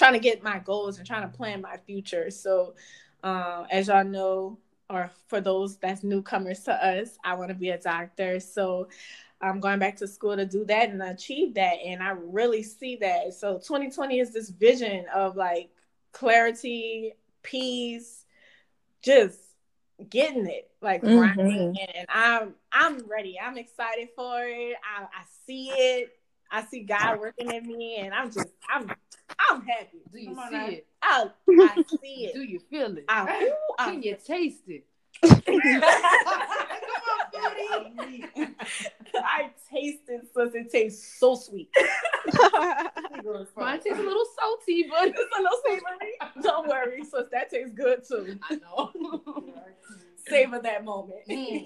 [0.00, 2.30] trying to get my goals and trying to plan my future.
[2.30, 2.74] So,
[3.22, 4.58] uh, as y'all know,
[4.88, 8.40] or for those that's newcomers to us, I want to be a doctor.
[8.40, 8.88] So,
[9.42, 11.74] I'm going back to school to do that and achieve that.
[11.84, 13.34] And I really see that.
[13.34, 15.68] So, 2020 is this vision of like
[16.12, 18.24] clarity, peace,
[19.02, 19.38] just
[20.08, 21.40] getting it like mm-hmm.
[21.40, 26.18] and, and i'm i'm ready i'm excited for it I, I see it
[26.50, 28.90] i see god working in me and i'm just i'm
[29.50, 29.98] I'm happy.
[30.12, 30.66] Do you see now.
[30.68, 30.86] it?
[31.02, 32.34] I, I see it.
[32.34, 33.04] Do you feel it?
[33.08, 34.86] I, ooh, Can I, you taste it?
[39.14, 40.54] I tasted sis.
[40.54, 41.68] It tastes so sweet.
[43.56, 46.14] Mine tastes a little salty, but it's a little savory.
[46.42, 47.26] Don't worry, sis.
[47.32, 48.38] That tastes good too.
[48.48, 48.92] I know.
[50.28, 51.26] Savor that moment.
[51.28, 51.64] Mm.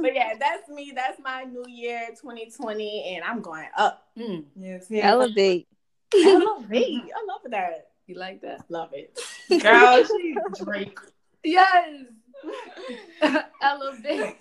[0.00, 0.92] but yeah, that's me.
[0.94, 4.06] That's my new year 2020, and I'm going up.
[4.18, 4.44] Mm.
[4.54, 5.04] Yes, yes.
[5.04, 5.66] Elevate.
[6.24, 7.02] Elevate.
[7.16, 7.88] I love that.
[8.06, 8.64] You like that?
[8.68, 9.18] Love it.
[9.62, 10.98] Girl, she Drake.
[11.42, 12.04] Yes.
[13.62, 14.36] Elevate.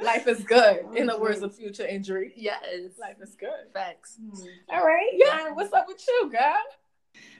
[0.00, 2.34] Life is good, in the words of Future and Drake.
[2.36, 2.62] Yes.
[3.00, 3.72] Life is good.
[3.72, 4.18] Facts.
[4.22, 4.46] Mm.
[4.68, 5.10] All right.
[5.12, 5.52] Yeah.
[5.52, 6.54] What's up with you, girl?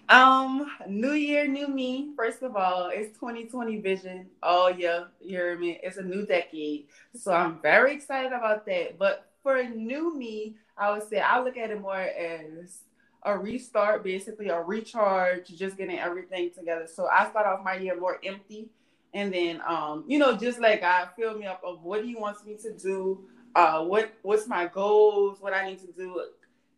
[0.09, 2.13] Um, new year, new me.
[2.17, 4.27] First of all, it's 2020 vision.
[4.43, 5.79] Oh yeah, you hear me?
[5.83, 6.87] It's a new decade.
[7.15, 8.99] So I'm very excited about that.
[8.99, 12.83] But for new me, I would say I look at it more as
[13.23, 16.87] a restart, basically a recharge, just getting everything together.
[16.87, 18.69] So I start off my year more empty.
[19.15, 22.45] And then um, you know, just like God fill me up of what he wants
[22.45, 26.23] me to do, uh what what's my goals, what I need to do.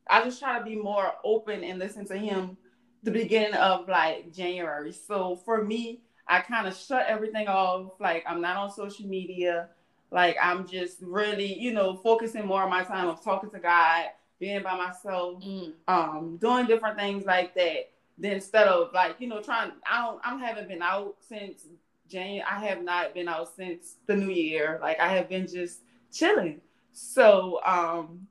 [0.09, 2.57] I just try to be more open and listen to him
[3.03, 4.93] the beginning of like January.
[4.93, 7.93] So for me, I kind of shut everything off.
[8.01, 9.69] Like I'm not on social media.
[10.11, 14.07] Like I'm just really, you know, focusing more on my time of talking to God,
[14.39, 15.73] being by myself, mm.
[15.87, 17.91] um, doing different things like that.
[18.19, 21.67] Then instead of like, you know, trying I don't I haven't been out since
[22.09, 22.43] January.
[22.43, 24.79] I have not been out since the new year.
[24.83, 25.81] Like I have been just
[26.13, 26.61] chilling.
[26.93, 28.27] So um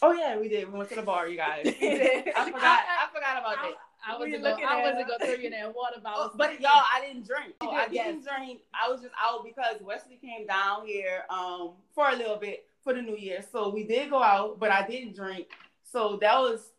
[0.00, 0.72] oh yeah, we did.
[0.72, 1.66] We went to the bar, you guys.
[1.66, 3.74] I forgot I, I forgot about that.
[4.06, 6.30] I wasn't gonna, I wasn't gonna throw you in that water bottle.
[6.32, 7.54] Oh, but y'all, I didn't drink.
[7.60, 8.60] Oh, I didn't drink.
[8.74, 12.92] I was just out because Wesley came down here um for a little bit for
[12.94, 13.44] the new year.
[13.52, 15.48] So we did go out, but I didn't drink.
[15.84, 16.70] So that was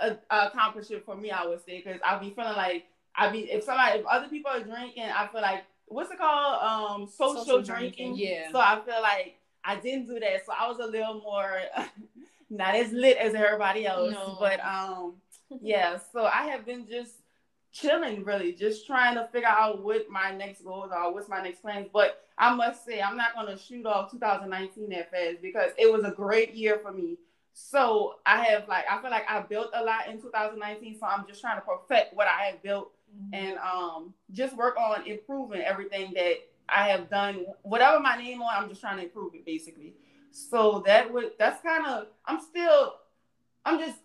[0.00, 3.50] a, a accomplishment for me, I would say, because I'll be feeling like I'd be
[3.50, 6.62] if somebody if other people are drinking, I feel like what's it called?
[6.62, 8.14] Um social, social drinking.
[8.14, 8.16] drinking.
[8.16, 8.52] Yeah.
[8.52, 10.44] So I feel like I didn't do that.
[10.44, 11.60] So I was a little more
[12.50, 14.12] not as lit as everybody else.
[14.12, 14.36] No.
[14.38, 15.14] But um
[15.60, 17.12] yeah, so I have been just
[17.72, 21.60] chilling really, just trying to figure out what my next goals are, what's my next
[21.60, 21.88] plans.
[21.92, 26.04] But I must say, I'm not gonna shoot off 2019 that fast because it was
[26.04, 27.16] a great year for me.
[27.52, 30.98] So I have like I feel like I built a lot in 2019.
[30.98, 33.34] So I'm just trying to perfect what I have built mm-hmm.
[33.34, 36.34] and um just work on improving everything that
[36.68, 37.46] I have done.
[37.62, 39.94] Whatever my name on, I'm just trying to improve it basically.
[40.30, 42.94] So that would that's kind of I'm still
[43.64, 43.96] I'm just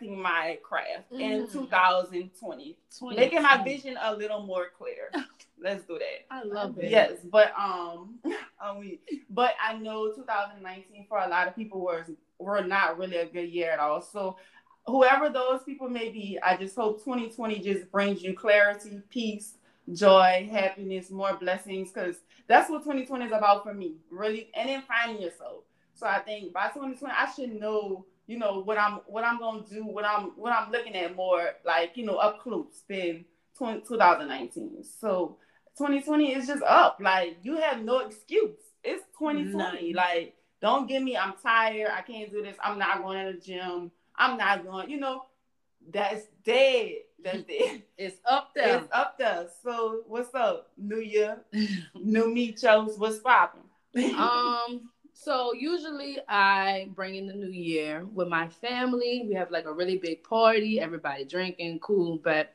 [0.00, 1.20] perfecting my craft mm-hmm.
[1.20, 5.10] in 2020, 20, making my vision a little more clear.
[5.62, 6.26] Let's do that.
[6.30, 6.90] I love it.
[6.90, 8.18] Yes, but um,
[8.64, 13.26] um, but I know 2019 for a lot of people was were not really a
[13.26, 14.00] good year at all.
[14.00, 14.36] So
[14.86, 19.58] whoever those people may be, I just hope 2020 just brings you clarity, peace,
[19.92, 24.82] joy, happiness, more blessings, because that's what 2020 is about for me, really, and then
[24.88, 25.64] finding yourself.
[25.92, 29.64] So I think by 2020, I should know you know what I'm what I'm gonna
[29.68, 33.24] do, what I'm what I'm looking at more like you know up close than
[33.58, 34.84] 20, 2019.
[35.00, 35.36] So
[35.76, 36.98] 2020 is just up.
[37.00, 38.56] Like you have no excuse.
[38.84, 39.52] It's 2020.
[39.56, 39.92] None.
[39.92, 41.90] Like don't give me I'm tired.
[41.92, 42.56] I can't do this.
[42.62, 43.90] I'm not going to the gym.
[44.14, 44.90] I'm not going.
[44.90, 45.24] You know,
[45.92, 46.98] that's dead.
[47.24, 47.82] That's dead.
[47.98, 48.78] It's up there.
[48.78, 49.48] It's up there.
[49.64, 50.70] So what's up?
[50.78, 51.38] New Year,
[51.96, 52.96] new me chose.
[52.96, 53.62] What's popping?
[54.16, 54.88] um
[55.22, 59.26] so usually I bring in the new year with my family.
[59.28, 62.16] We have like a really big party, everybody drinking, cool.
[62.16, 62.54] But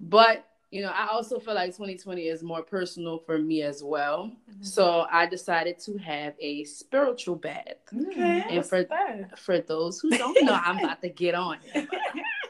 [0.00, 4.32] but you know, I also feel like 2020 is more personal for me as well.
[4.50, 4.62] Mm-hmm.
[4.62, 7.76] So I decided to have a spiritual bath.
[7.94, 8.44] Okay.
[8.48, 9.38] And for that?
[9.38, 11.58] for those who don't know, I'm about to get on.
[11.74, 11.88] I'm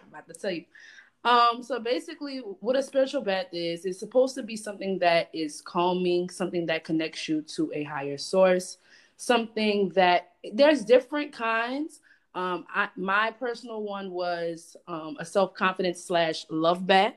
[0.08, 0.64] about to tell you.
[1.24, 5.60] Um, so basically, what a spiritual bath is, is supposed to be something that is
[5.60, 8.78] calming, something that connects you to a higher source,
[9.16, 12.00] something that there's different kinds.
[12.34, 17.14] Um, I, my personal one was um, a self confidence slash love bath.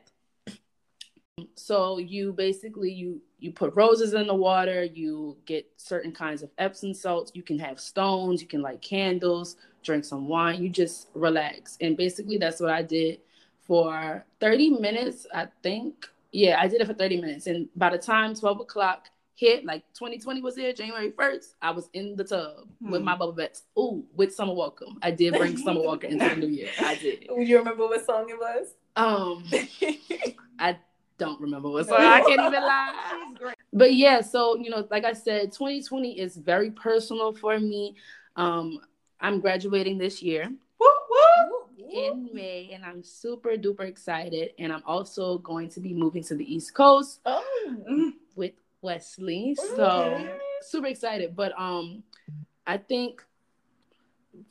[1.56, 4.84] So you basically you you put roses in the water.
[4.84, 7.32] You get certain kinds of Epsom salts.
[7.34, 8.42] You can have stones.
[8.42, 9.58] You can light candles.
[9.84, 10.62] Drink some wine.
[10.62, 11.78] You just relax.
[11.82, 13.20] And basically that's what I did
[13.62, 15.26] for 30 minutes.
[15.34, 16.08] I think.
[16.32, 17.48] Yeah, I did it for 30 minutes.
[17.48, 21.90] And by the time 12 o'clock hit, like 2020 was here, January 1st, I was
[21.94, 22.92] in the tub hmm.
[22.92, 23.64] with my bubble bets.
[23.78, 24.86] Ooh, with Summer Walker.
[25.02, 26.70] I did bring Summer Walker into the new year.
[26.80, 27.28] I did.
[27.28, 28.74] Do you remember what song it was?
[28.96, 29.46] Um,
[30.60, 30.78] I
[31.18, 32.00] don't remember what song.
[32.00, 33.54] I can't even lie.
[33.72, 37.96] But yeah, so you know, like I said, 2020 is very personal for me.
[38.36, 38.80] Um,
[39.22, 40.52] I'm graduating this year.
[41.92, 44.52] In May, and I'm super duper excited.
[44.60, 48.14] And I'm also going to be moving to the East Coast oh.
[48.82, 49.56] Wesley.
[49.76, 50.28] So
[50.62, 51.36] super excited.
[51.36, 52.04] But um
[52.66, 53.24] I think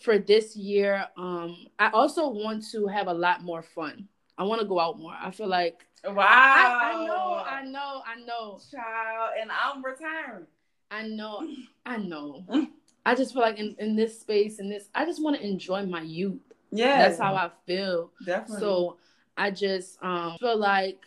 [0.00, 4.08] for this year, um, I also want to have a lot more fun.
[4.36, 5.14] I want to go out more.
[5.20, 6.14] I feel like wow.
[6.18, 8.60] I, I know, I know, I know.
[8.70, 10.46] Child, and I'm retiring.
[10.90, 11.46] I know,
[11.84, 12.44] I know.
[13.06, 15.86] I just feel like in, in this space, in this, I just want to enjoy
[15.86, 16.40] my youth.
[16.70, 18.10] Yeah, that's how I feel.
[18.24, 18.60] Definitely.
[18.60, 18.96] So
[19.36, 21.00] I just um feel like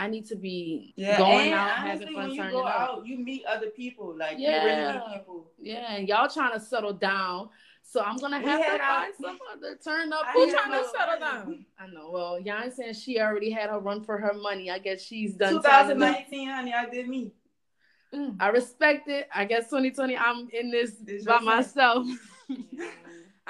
[0.00, 3.18] I need to be yeah, going out, honestly, having fun, when you go out, you
[3.18, 4.16] meet other people.
[4.16, 5.50] Like yeah, people.
[5.60, 7.50] Yeah, and y'all trying to settle down.
[7.82, 10.22] So I'm gonna have to find some other turn up.
[10.32, 11.66] Who trying to settle down?
[11.78, 12.10] I know.
[12.10, 14.70] Well, Yan saying she already had her run for her money.
[14.70, 15.56] I guess she's done.
[15.56, 17.32] 2019, honey, I did me.
[18.14, 18.36] Mm.
[18.40, 19.28] I respect it.
[19.34, 22.06] I guess 2020, I'm in this, this by myself.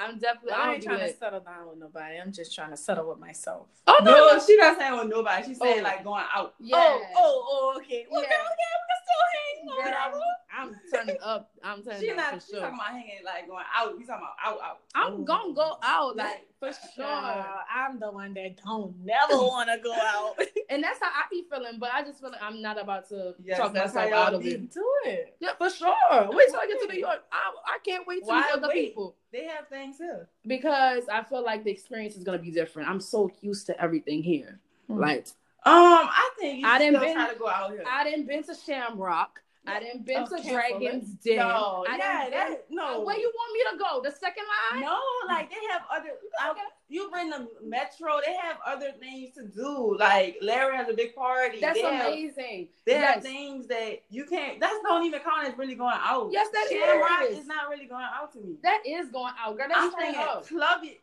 [0.01, 0.53] I'm definitely.
[0.53, 2.17] I ain't trying to settle down with nobody.
[2.17, 3.67] I'm just trying to settle with myself.
[3.87, 4.43] Oh no, no, no.
[4.43, 5.47] she not saying with nobody.
[5.47, 5.83] She's saying oh.
[5.83, 6.55] like going out.
[6.59, 6.77] Yeah.
[6.77, 8.05] Oh, oh, oh, okay.
[8.11, 8.17] Yeah.
[8.17, 9.93] Okay, okay, we can still hang.
[9.93, 10.21] Yeah.
[10.53, 11.51] I'm turning up.
[11.63, 12.59] I'm turning she up not, for sure.
[12.59, 13.97] talking about hanging like going out.
[13.97, 14.79] We talking about out, out.
[14.93, 15.25] I'm Ooh.
[15.25, 17.05] gonna go out like for sure.
[17.05, 20.35] Uh, I'm the one that don't never want to go out,
[20.69, 21.79] and that's how I be feeling.
[21.79, 24.71] But I just feel like I'm not about to yes, talk myself out of it.
[24.71, 25.35] Do it.
[25.39, 26.29] Yeah, for sure.
[26.29, 27.23] Wait till I get to New York.
[27.31, 28.89] I, I can't wait to meet other wait?
[28.89, 29.15] people.
[29.31, 32.89] They have things here because I feel like the experience is gonna be different.
[32.89, 34.59] I'm so used to everything here.
[34.89, 34.99] Mm-hmm.
[34.99, 35.27] Like,
[35.63, 37.83] um, I think I didn't been, to go out here.
[37.87, 39.41] I didn't been to Shamrock.
[39.67, 41.37] I didn't oh, been to Dragon's Den.
[41.37, 43.01] No, I yeah, that, no.
[43.01, 44.01] Where you want me to go?
[44.01, 44.81] The second line?
[44.81, 46.09] No, like they have other.
[46.39, 46.53] I,
[46.89, 48.19] you bring the metro.
[48.25, 49.95] They have other things to do.
[49.99, 51.59] Like Larry has a big party.
[51.61, 52.69] That's they amazing.
[52.69, 53.13] Have, they yes.
[53.13, 54.59] have things that you can't.
[54.59, 56.29] That's don't even count as really going out.
[56.31, 57.37] Yes, that Shamrock is.
[57.39, 58.55] is not really going out to me.
[58.63, 59.67] That is going out, girl.
[59.69, 61.01] That's I'm club it.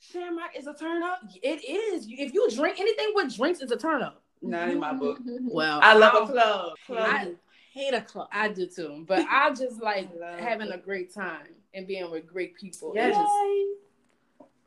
[0.00, 1.20] Shamrock is a turn up.
[1.42, 2.06] It is.
[2.10, 4.20] If you drink anything with drinks, it's a turn up.
[4.42, 5.20] Not in my book.
[5.42, 6.72] well, I love a club.
[6.86, 7.08] club.
[7.08, 7.34] I,
[7.74, 8.28] hate a club.
[8.32, 10.08] I do too, but I just like
[10.38, 12.92] having a great time and being with great people.
[12.94, 13.26] Yeah,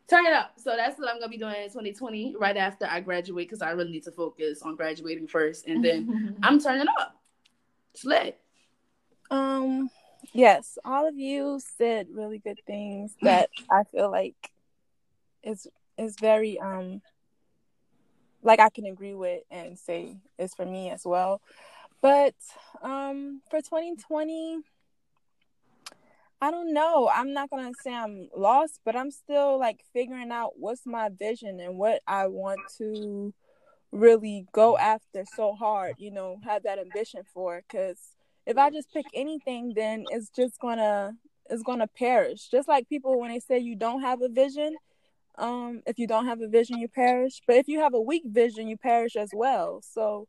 [0.09, 0.53] turn it up.
[0.57, 3.71] So that's what I'm gonna be doing in 2020, right after I graduate, because I
[3.71, 7.15] really need to focus on graduating first, and then I'm turning up.
[7.95, 8.39] Slit.
[9.31, 9.89] Um.
[10.33, 14.35] Yes, all of you said really good things that I feel like
[15.43, 15.65] is
[15.97, 17.01] is very um
[18.43, 21.41] like I can agree with and say is for me as well.
[22.01, 22.35] But
[22.81, 24.59] um, for 2020,
[26.39, 27.09] I don't know.
[27.11, 31.59] I'm not gonna say I'm lost, but I'm still like figuring out what's my vision
[31.59, 33.33] and what I want to
[33.91, 35.95] really go after so hard.
[35.97, 37.63] You know, have that ambition for.
[37.67, 37.97] Because
[38.45, 41.13] if I just pick anything, then it's just gonna
[41.49, 42.49] it's gonna perish.
[42.49, 44.75] Just like people when they say you don't have a vision,
[45.39, 47.41] um, if you don't have a vision, you perish.
[47.47, 49.81] But if you have a weak vision, you perish as well.
[49.81, 50.27] So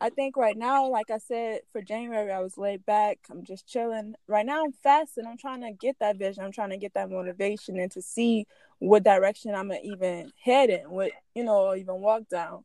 [0.00, 3.18] I think right now, like I said, for January, I was laid back.
[3.30, 4.14] I'm just chilling.
[4.26, 5.26] Right now, I'm fasting.
[5.26, 6.42] I'm trying to get that vision.
[6.42, 8.46] I'm trying to get that motivation and to see
[8.78, 12.64] what direction I'm gonna even head in, what you know, or even walk down.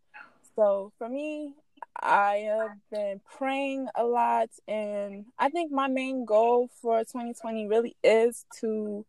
[0.56, 1.54] So for me,
[2.02, 7.98] I have been praying a lot, and I think my main goal for 2020 really
[8.02, 9.06] is to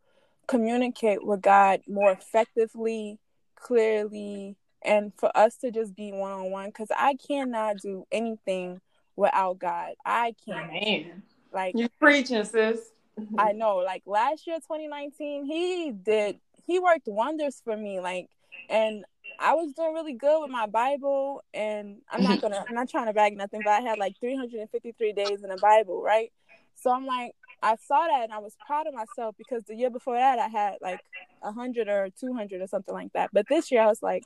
[0.49, 3.19] communicate with God more effectively
[3.55, 4.57] clearly
[4.87, 8.81] and for us to just be one on one because I cannot do anything
[9.17, 9.95] without God.
[10.05, 10.73] I can't.
[10.73, 11.23] Man.
[11.53, 12.93] Like you're preaching, sis.
[13.39, 17.99] I know, like last year, 2019, he did, he worked wonders for me.
[17.99, 18.29] Like,
[18.69, 19.05] and
[19.39, 21.43] I was doing really good with my Bible.
[21.55, 25.13] And I'm not gonna, I'm not trying to brag nothing, but I had like 353
[25.13, 26.31] days in the Bible, right?
[26.75, 27.33] So I'm like,
[27.63, 30.49] I saw that and I was proud of myself because the year before that, I
[30.49, 31.01] had like
[31.41, 33.31] 100 or 200 or something like that.
[33.33, 34.25] But this year, I was like,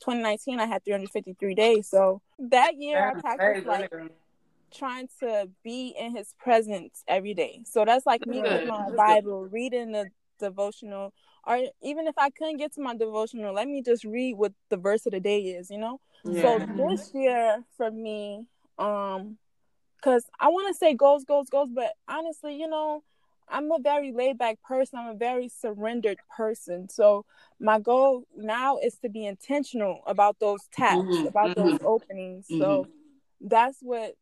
[0.00, 1.88] 2019, I had 353 days.
[1.88, 3.90] So that year, I practiced like
[4.72, 7.62] trying to be in his presence every day.
[7.64, 10.06] So that's like me with my Bible, reading the
[10.40, 11.12] devotional,
[11.46, 14.76] or even if I couldn't get to my devotional, let me just read what the
[14.76, 16.00] verse of the day is, you know?
[16.24, 18.46] So this year for me,
[18.78, 19.38] um,
[19.96, 23.04] because I want to say goals, goals, goals, but honestly, you know,
[23.48, 24.98] I'm a very laid back person.
[24.98, 26.88] I'm a very surrendered person.
[26.88, 27.24] So
[27.60, 31.84] my goal now is to be intentional about those taps, Mhm, about those mhm.
[31.84, 32.46] openings.
[32.58, 32.86] So
[33.40, 34.14] that's what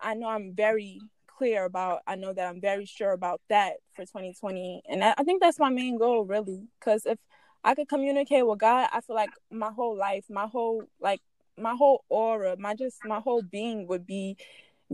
[0.00, 2.02] I know I'm very clear about.
[2.06, 4.82] I know that I'm very sure about that for 2020.
[4.88, 6.68] And I I think that's my main goal, really.
[6.78, 7.18] Because if
[7.64, 11.20] I could communicate with God, I feel like my whole life, my whole, like,
[11.56, 14.36] my whole aura, my just, my whole being would be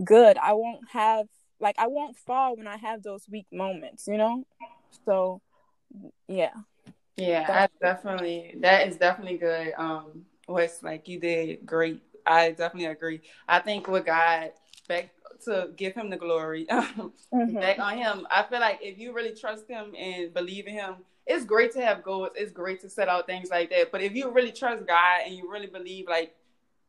[0.03, 0.37] good.
[0.37, 1.27] I won't have,
[1.59, 4.43] like, I won't fall when I have those weak moments, you know?
[5.05, 5.41] So,
[6.27, 6.51] yeah.
[7.17, 9.73] Yeah, I definitely that is definitely good.
[9.77, 12.01] Um, what's like you did great.
[12.25, 13.21] I definitely agree.
[13.47, 14.51] I think with God,
[14.87, 15.11] back
[15.45, 16.65] to give him the glory,
[17.33, 17.61] Mhm.
[17.61, 18.27] back on him.
[18.29, 20.95] I feel like if you really trust him and believe in him,
[21.25, 22.29] it's great to have goals.
[22.35, 23.91] It's great to set out things like that.
[23.91, 26.35] But if you really trust God and you really believe, like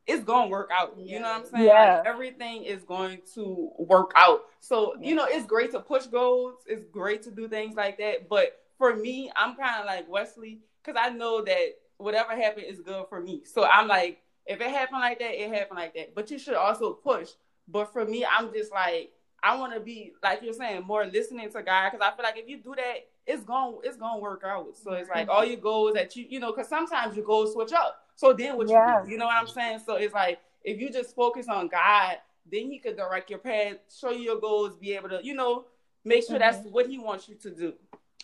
[0.07, 0.97] it's gonna work out.
[0.97, 1.65] You know what I'm saying?
[1.65, 1.97] Yeah.
[1.97, 4.41] Like everything is going to work out.
[4.61, 6.55] So, you know, it's great to push goals.
[6.65, 8.29] It's great to do things like that.
[8.29, 12.79] But for me, I'm kind of like Wesley because I know that whatever happened is
[12.79, 13.43] good for me.
[13.45, 16.15] So I'm like, if it happened like that, it happened like that.
[16.15, 17.29] But you should also push.
[17.67, 19.11] But for me, I'm just like,
[19.43, 22.37] I want to be like you're saying, more listening to God because I feel like
[22.37, 24.75] if you do that, it's going to it's gonna work out.
[24.77, 25.31] So it's like mm-hmm.
[25.31, 28.03] all your goals that you you know because sometimes your goals switch up.
[28.17, 29.03] So then what Yeah.
[29.05, 29.11] you?
[29.11, 29.79] You know what I'm saying?
[29.85, 32.17] So it's like if you just focus on God,
[32.51, 35.65] then He could direct your path, show you your goals, be able to you know
[36.03, 36.71] make sure that's mm-hmm.
[36.71, 37.73] what He wants you to do.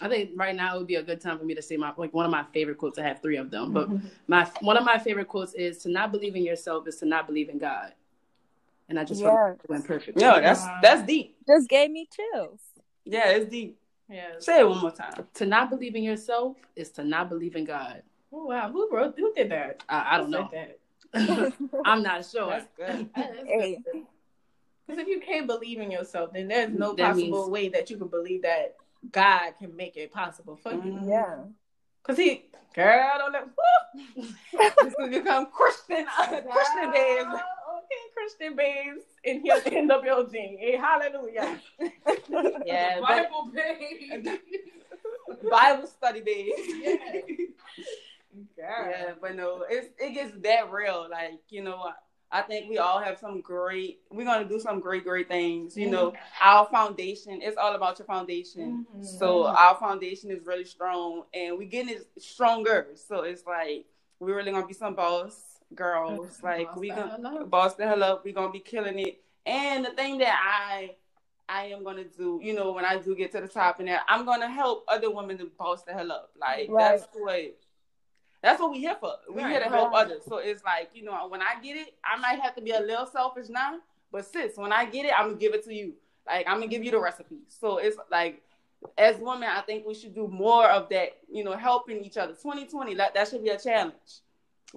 [0.02, 1.94] I think right now it would be a good time for me to say my
[1.96, 2.98] like one of my favorite quotes.
[2.98, 4.08] I have three of them, but mm-hmm.
[4.28, 7.28] my one of my favorite quotes is to not believe in yourself is to not
[7.28, 7.94] believe in God.
[8.90, 10.20] And I just felt it went perfect.
[10.20, 10.80] Yeah, that's Wow.
[10.82, 11.38] that's deep.
[11.48, 12.60] Just gave me chills.
[13.06, 13.78] Yeah, it's deep.
[14.10, 14.40] Yeah.
[14.40, 15.28] Say it one more time.
[15.36, 18.04] to not believe in yourself is to not believe in God.
[18.34, 18.72] Oh, wow.
[18.72, 19.14] Who wrote?
[19.18, 19.84] Who did that?
[19.88, 20.50] I, I don't Who know.
[20.52, 21.54] that?
[21.86, 22.50] I'm not sure.
[22.50, 23.10] That's good.
[23.46, 23.78] Hey.
[24.88, 27.90] Because if you can't believe in yourself, then there's no That possible means- way that
[27.90, 28.76] you can believe that
[29.12, 30.80] God can make it possible for you.
[30.80, 31.08] Mhm.
[31.10, 31.36] Yeah.
[32.02, 34.24] Because he, girl, don't let, woo.
[34.84, 37.30] This will become Christian Christian babes.
[37.30, 40.58] Okay, Christian babes in here in the building.
[40.60, 41.60] Hey, hallelujah.
[42.66, 44.28] Yeah, but- Bible babe.
[45.50, 46.54] Bible study days.
[46.84, 47.48] Girl.
[48.58, 51.08] Yeah, but no, it's it gets that real.
[51.10, 51.92] Like you know,
[52.32, 54.00] I think we all have some great.
[54.12, 55.78] We're gonna do some great, great things.
[55.78, 57.42] You know, our foundation.
[57.42, 58.86] It's all about your foundation.
[58.96, 59.06] Mhm.
[59.06, 62.88] So our foundation is really strong, and we're getting it stronger.
[62.96, 63.86] So it's like
[64.20, 66.42] we're really gonna be some boss girls.
[66.42, 68.24] Like Boss we gonna boss the hell up.
[68.26, 69.22] We gonna be killing it.
[69.46, 70.96] And the thing that I
[71.50, 74.04] I am gonna do, you know, when I do get to the top and that,
[74.08, 76.32] I'm gonna help other women to boss the hell up.
[76.40, 77.00] Like Right.
[77.00, 77.58] that's what
[78.44, 79.14] that's what we here for.
[79.34, 80.06] We here to Right, help right.
[80.06, 80.24] others.
[80.28, 82.80] So it's like, you know, when I get it, I might have to be a
[82.80, 83.80] little selfish now,
[84.12, 85.94] but sis, when I get it, I'm gonna give it to you.
[86.28, 87.40] Like I'm gonna give you the recipe.
[87.48, 88.42] So it's like
[88.98, 92.34] as women, I think we should do more of that, you know, helping each other.
[92.34, 93.94] 2020, that, that should be a challenge.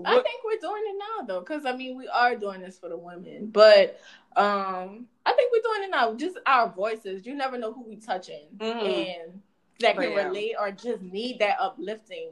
[0.04, 2.88] I think we're doing it now though, because I mean we are doing this for
[2.88, 3.98] the women, but
[4.36, 6.14] um I think we're doing it now.
[6.14, 7.26] Just our voices.
[7.26, 9.08] You never know who we touching Mhm.
[9.08, 9.42] and
[9.80, 10.26] that can But, yeah.
[10.28, 12.30] relate or just need that uplifting.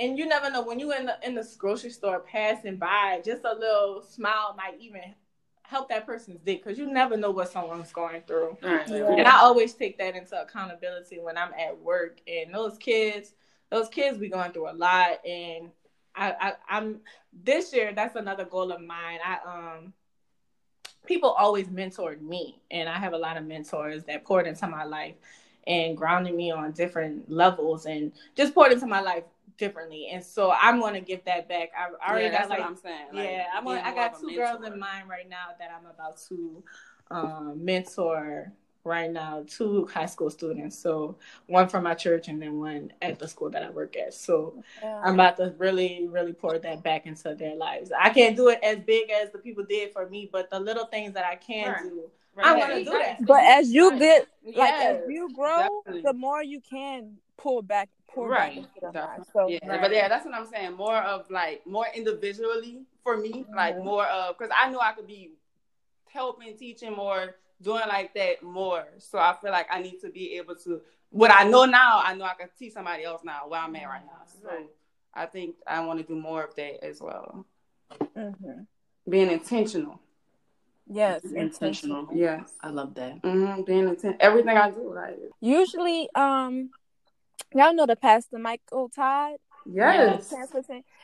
[0.00, 3.44] And you never know when you in the in the grocery store passing by, just
[3.44, 5.14] a little smile might even
[5.62, 8.56] help that person's day because you never know what someone's going through.
[8.62, 8.88] Right.
[8.88, 9.12] Yeah.
[9.12, 12.20] And I always take that into accountability when I'm at work.
[12.26, 13.34] And those kids,
[13.70, 15.24] those kids be going through a lot.
[15.24, 15.70] And
[16.16, 17.00] I, I I'm
[17.44, 17.92] this year.
[17.94, 19.18] That's another goal of mine.
[19.24, 19.38] I
[19.76, 19.92] um
[21.06, 24.84] people always mentored me, and I have a lot of mentors that poured into my
[24.84, 25.14] life
[25.66, 29.24] and grounded me on different levels and just poured into my life
[29.60, 30.08] differently.
[30.10, 31.70] And so I'm gonna give that back.
[31.78, 33.06] I, I already yeah, got like what I'm saying.
[33.12, 35.48] Like, yeah, I'm being on, I got of a two girls in mind right now
[35.60, 36.64] that I'm about to
[37.12, 38.52] um, mentor
[38.82, 40.78] right now two high school students.
[40.78, 44.14] So one from my church and then one at the school that I work at.
[44.14, 45.00] So yeah.
[45.04, 47.92] I'm about to really, really pour that back into their lives.
[47.96, 50.86] I can't do it as big as the people did for me, but the little
[50.86, 51.82] things that I can right.
[51.82, 52.10] do.
[52.34, 52.46] Right.
[52.46, 53.26] I want to do that.
[53.26, 56.02] But as you get like yes, as you grow, definitely.
[56.02, 58.66] the more you can pull back pour right.
[58.92, 59.58] back so, yeah.
[59.66, 59.80] Right.
[59.80, 60.74] But yeah, that's what I'm saying.
[60.74, 63.54] More of like more individually for me, mm-hmm.
[63.54, 65.32] like more of because I know I could be
[66.06, 68.84] helping, teaching more doing like that more.
[68.98, 70.80] So I feel like I need to be able to
[71.10, 73.88] what I know now, I know I can teach somebody else now where I'm at
[73.88, 74.22] right now.
[74.40, 74.66] So right.
[75.12, 77.44] I think I want to do more of that as well.
[78.16, 78.62] Mm-hmm.
[79.08, 80.00] Being intentional.
[80.92, 82.08] Yes, intentional.
[82.12, 83.22] Yes, I love that.
[83.22, 83.62] Mm-hmm.
[83.62, 84.16] Being intentional.
[84.20, 86.70] Everything I do, like usually, um,
[87.54, 89.36] y'all know the pastor Michael Todd.
[89.66, 90.32] Yes.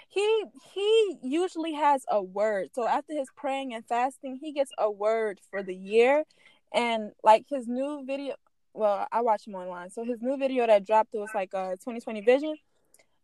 [0.08, 0.44] He
[0.74, 2.70] he usually has a word.
[2.74, 6.24] So after his praying and fasting, he gets a word for the year.
[6.72, 8.34] And like his new video
[8.72, 9.90] well, I watch him online.
[9.90, 12.56] So his new video that dropped was like a 2020 vision.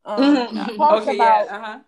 [0.04, 0.76] Um mm-hmm.
[0.76, 1.56] talks okay, about yeah.
[1.56, 1.78] uh-huh.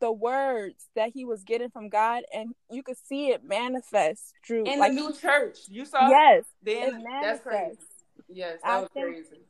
[0.00, 4.64] the words that he was getting from God and you could see it manifest through
[4.64, 5.58] in like, the new church.
[5.68, 6.44] You saw Yes.
[6.62, 7.78] Then that's crazy.
[8.28, 9.42] Yes, that I was think, crazy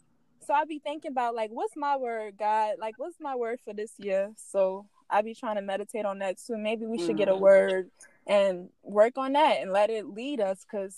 [0.49, 2.77] so I be thinking about like, what's my word, God?
[2.81, 4.33] Like, what's my word for this year?
[4.37, 6.57] So I be trying to meditate on that too.
[6.57, 7.17] Maybe we should mm-hmm.
[7.17, 7.43] get a mm-hmm.
[7.43, 7.91] word
[8.27, 10.97] and work on that and let it lead us, because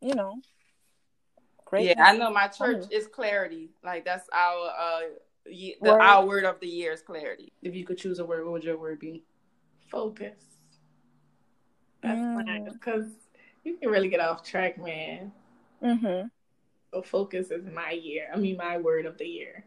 [0.00, 0.36] you know.
[1.64, 1.86] Great.
[1.86, 3.70] Yeah, I know my church is clarity.
[3.82, 5.00] Like that's our uh,
[5.46, 6.00] the word.
[6.00, 7.52] our word of the year is clarity.
[7.60, 9.24] If you could choose a word, what would your word be?
[9.90, 10.38] Focus.
[12.04, 12.72] That's mm.
[12.72, 13.06] because
[13.64, 15.32] you can really get off track, man.
[15.82, 16.28] Mm-hmm.
[16.92, 18.28] So focus is my year.
[18.32, 19.64] I mean, my word of the year.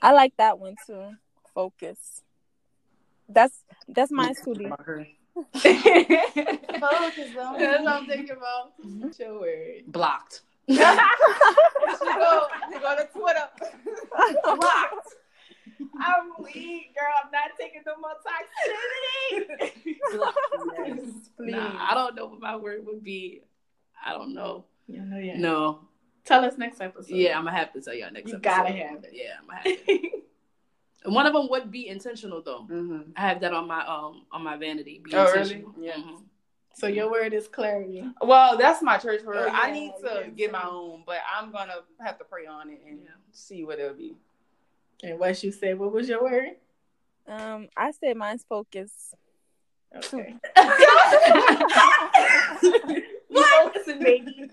[0.00, 1.14] I like that one too.
[1.52, 2.22] Focus.
[3.28, 4.54] That's that's my too.
[4.54, 4.76] focus
[7.34, 7.56] though.
[7.58, 8.74] That's what I'm thinking about.
[9.00, 9.82] What's your word?
[9.88, 10.42] Blocked.
[10.68, 10.84] go, go
[12.96, 13.48] to Twitter.
[14.44, 15.16] Blocked.
[16.00, 17.12] I'm weak, girl.
[17.24, 19.74] I'm not taking no more toxicity.
[21.36, 21.52] Please.
[21.52, 23.42] Nah, I don't know what my word would be.
[24.04, 24.66] I don't know.
[24.86, 25.36] You know, yeah.
[25.36, 25.80] No,
[26.26, 27.14] Tell us next episode.
[27.14, 28.32] Yeah, I'm gonna have to tell y'all next.
[28.32, 28.44] Episode.
[28.44, 28.52] You episode.
[28.62, 29.10] gotta have it.
[29.12, 30.24] Yeah, I'm gonna have it.
[31.04, 32.66] One of them would be intentional though.
[32.68, 33.12] Mm-hmm.
[33.16, 35.00] I have that on my um on my vanity.
[35.02, 35.64] Be oh really?
[35.80, 35.92] Yeah.
[35.92, 36.16] Mm-hmm.
[36.74, 38.04] So your word is clarity.
[38.20, 39.36] Well, that's my church word.
[39.38, 42.44] Oh, yeah, I need to yeah, get my own, but I'm gonna have to pray
[42.46, 43.10] on it and yeah.
[43.30, 44.16] see what it'll be.
[45.02, 46.56] And what you said, what was your word?
[47.28, 49.14] Um, I said mine's focus.
[49.94, 50.34] Okay.
[53.32, 54.50] focusing, baby.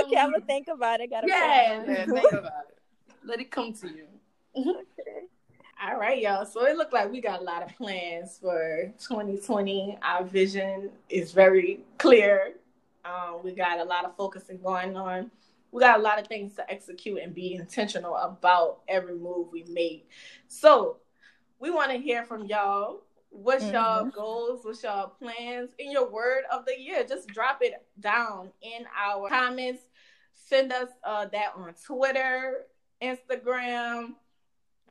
[0.00, 1.10] Okay, I'm gonna think about it.
[1.10, 3.16] Gotta yeah, yeah think about it.
[3.24, 4.06] Let it come to you.
[4.56, 5.26] okay.
[5.84, 6.46] All right, y'all.
[6.46, 9.98] So it looked like we got a lot of plans for 2020.
[10.02, 12.54] Our vision is very clear.
[13.04, 15.30] Um, we got a lot of focusing going on.
[15.72, 19.64] We got a lot of things to execute and be intentional about every move we
[19.64, 20.08] make.
[20.46, 20.98] So
[21.58, 23.00] we want to hear from y'all.
[23.32, 23.74] What's mm-hmm.
[23.74, 24.60] y'all goals?
[24.62, 25.70] What's y'all plans?
[25.78, 29.82] In your word of the year, just drop it down in our comments.
[30.34, 32.66] Send us uh, that on Twitter,
[33.02, 34.10] Instagram,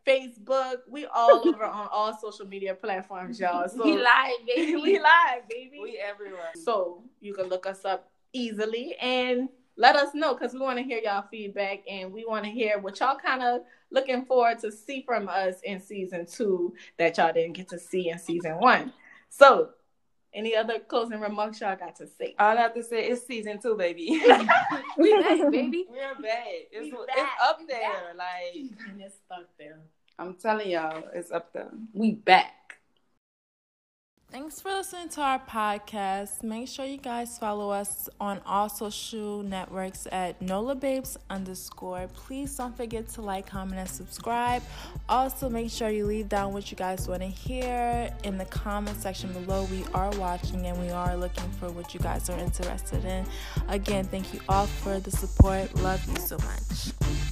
[0.08, 0.78] Facebook.
[0.90, 3.70] We all over on all social media platforms, y'all.
[3.70, 4.76] So we live, baby.
[4.76, 5.80] we live, baby.
[5.80, 6.52] We everywhere.
[6.64, 9.50] So you can look us up easily and
[9.82, 12.78] let us know because we want to hear y'all feedback and we want to hear
[12.78, 17.34] what y'all kind of looking forward to see from us in season two that y'all
[17.34, 18.94] didn't get to see in season one.
[19.30, 19.72] So,
[20.36, 22.36] any other closing remarks y'all got to say?
[22.38, 24.22] All I have to say is season two, baby.
[25.00, 25.88] we back, baby.
[25.90, 26.46] We're back.
[26.72, 28.14] It's, we it's up there.
[28.16, 28.54] Like,
[28.88, 29.80] and it's up there.
[30.20, 31.72] I'm telling y'all, it's up there.
[31.94, 32.54] We back.
[34.32, 36.42] Thanks for listening to our podcast.
[36.42, 42.08] Make sure you guys follow us on all social networks at NOLA Babes underscore.
[42.14, 44.64] Please don't forget to like, comment, and subscribe.
[45.10, 49.02] Also, make sure you leave down what you guys want to hear in the comment
[49.02, 49.66] section below.
[49.66, 53.26] We are watching and we are looking for what you guys are interested in.
[53.68, 55.76] Again, thank you all for the support.
[55.82, 57.31] Love you so much.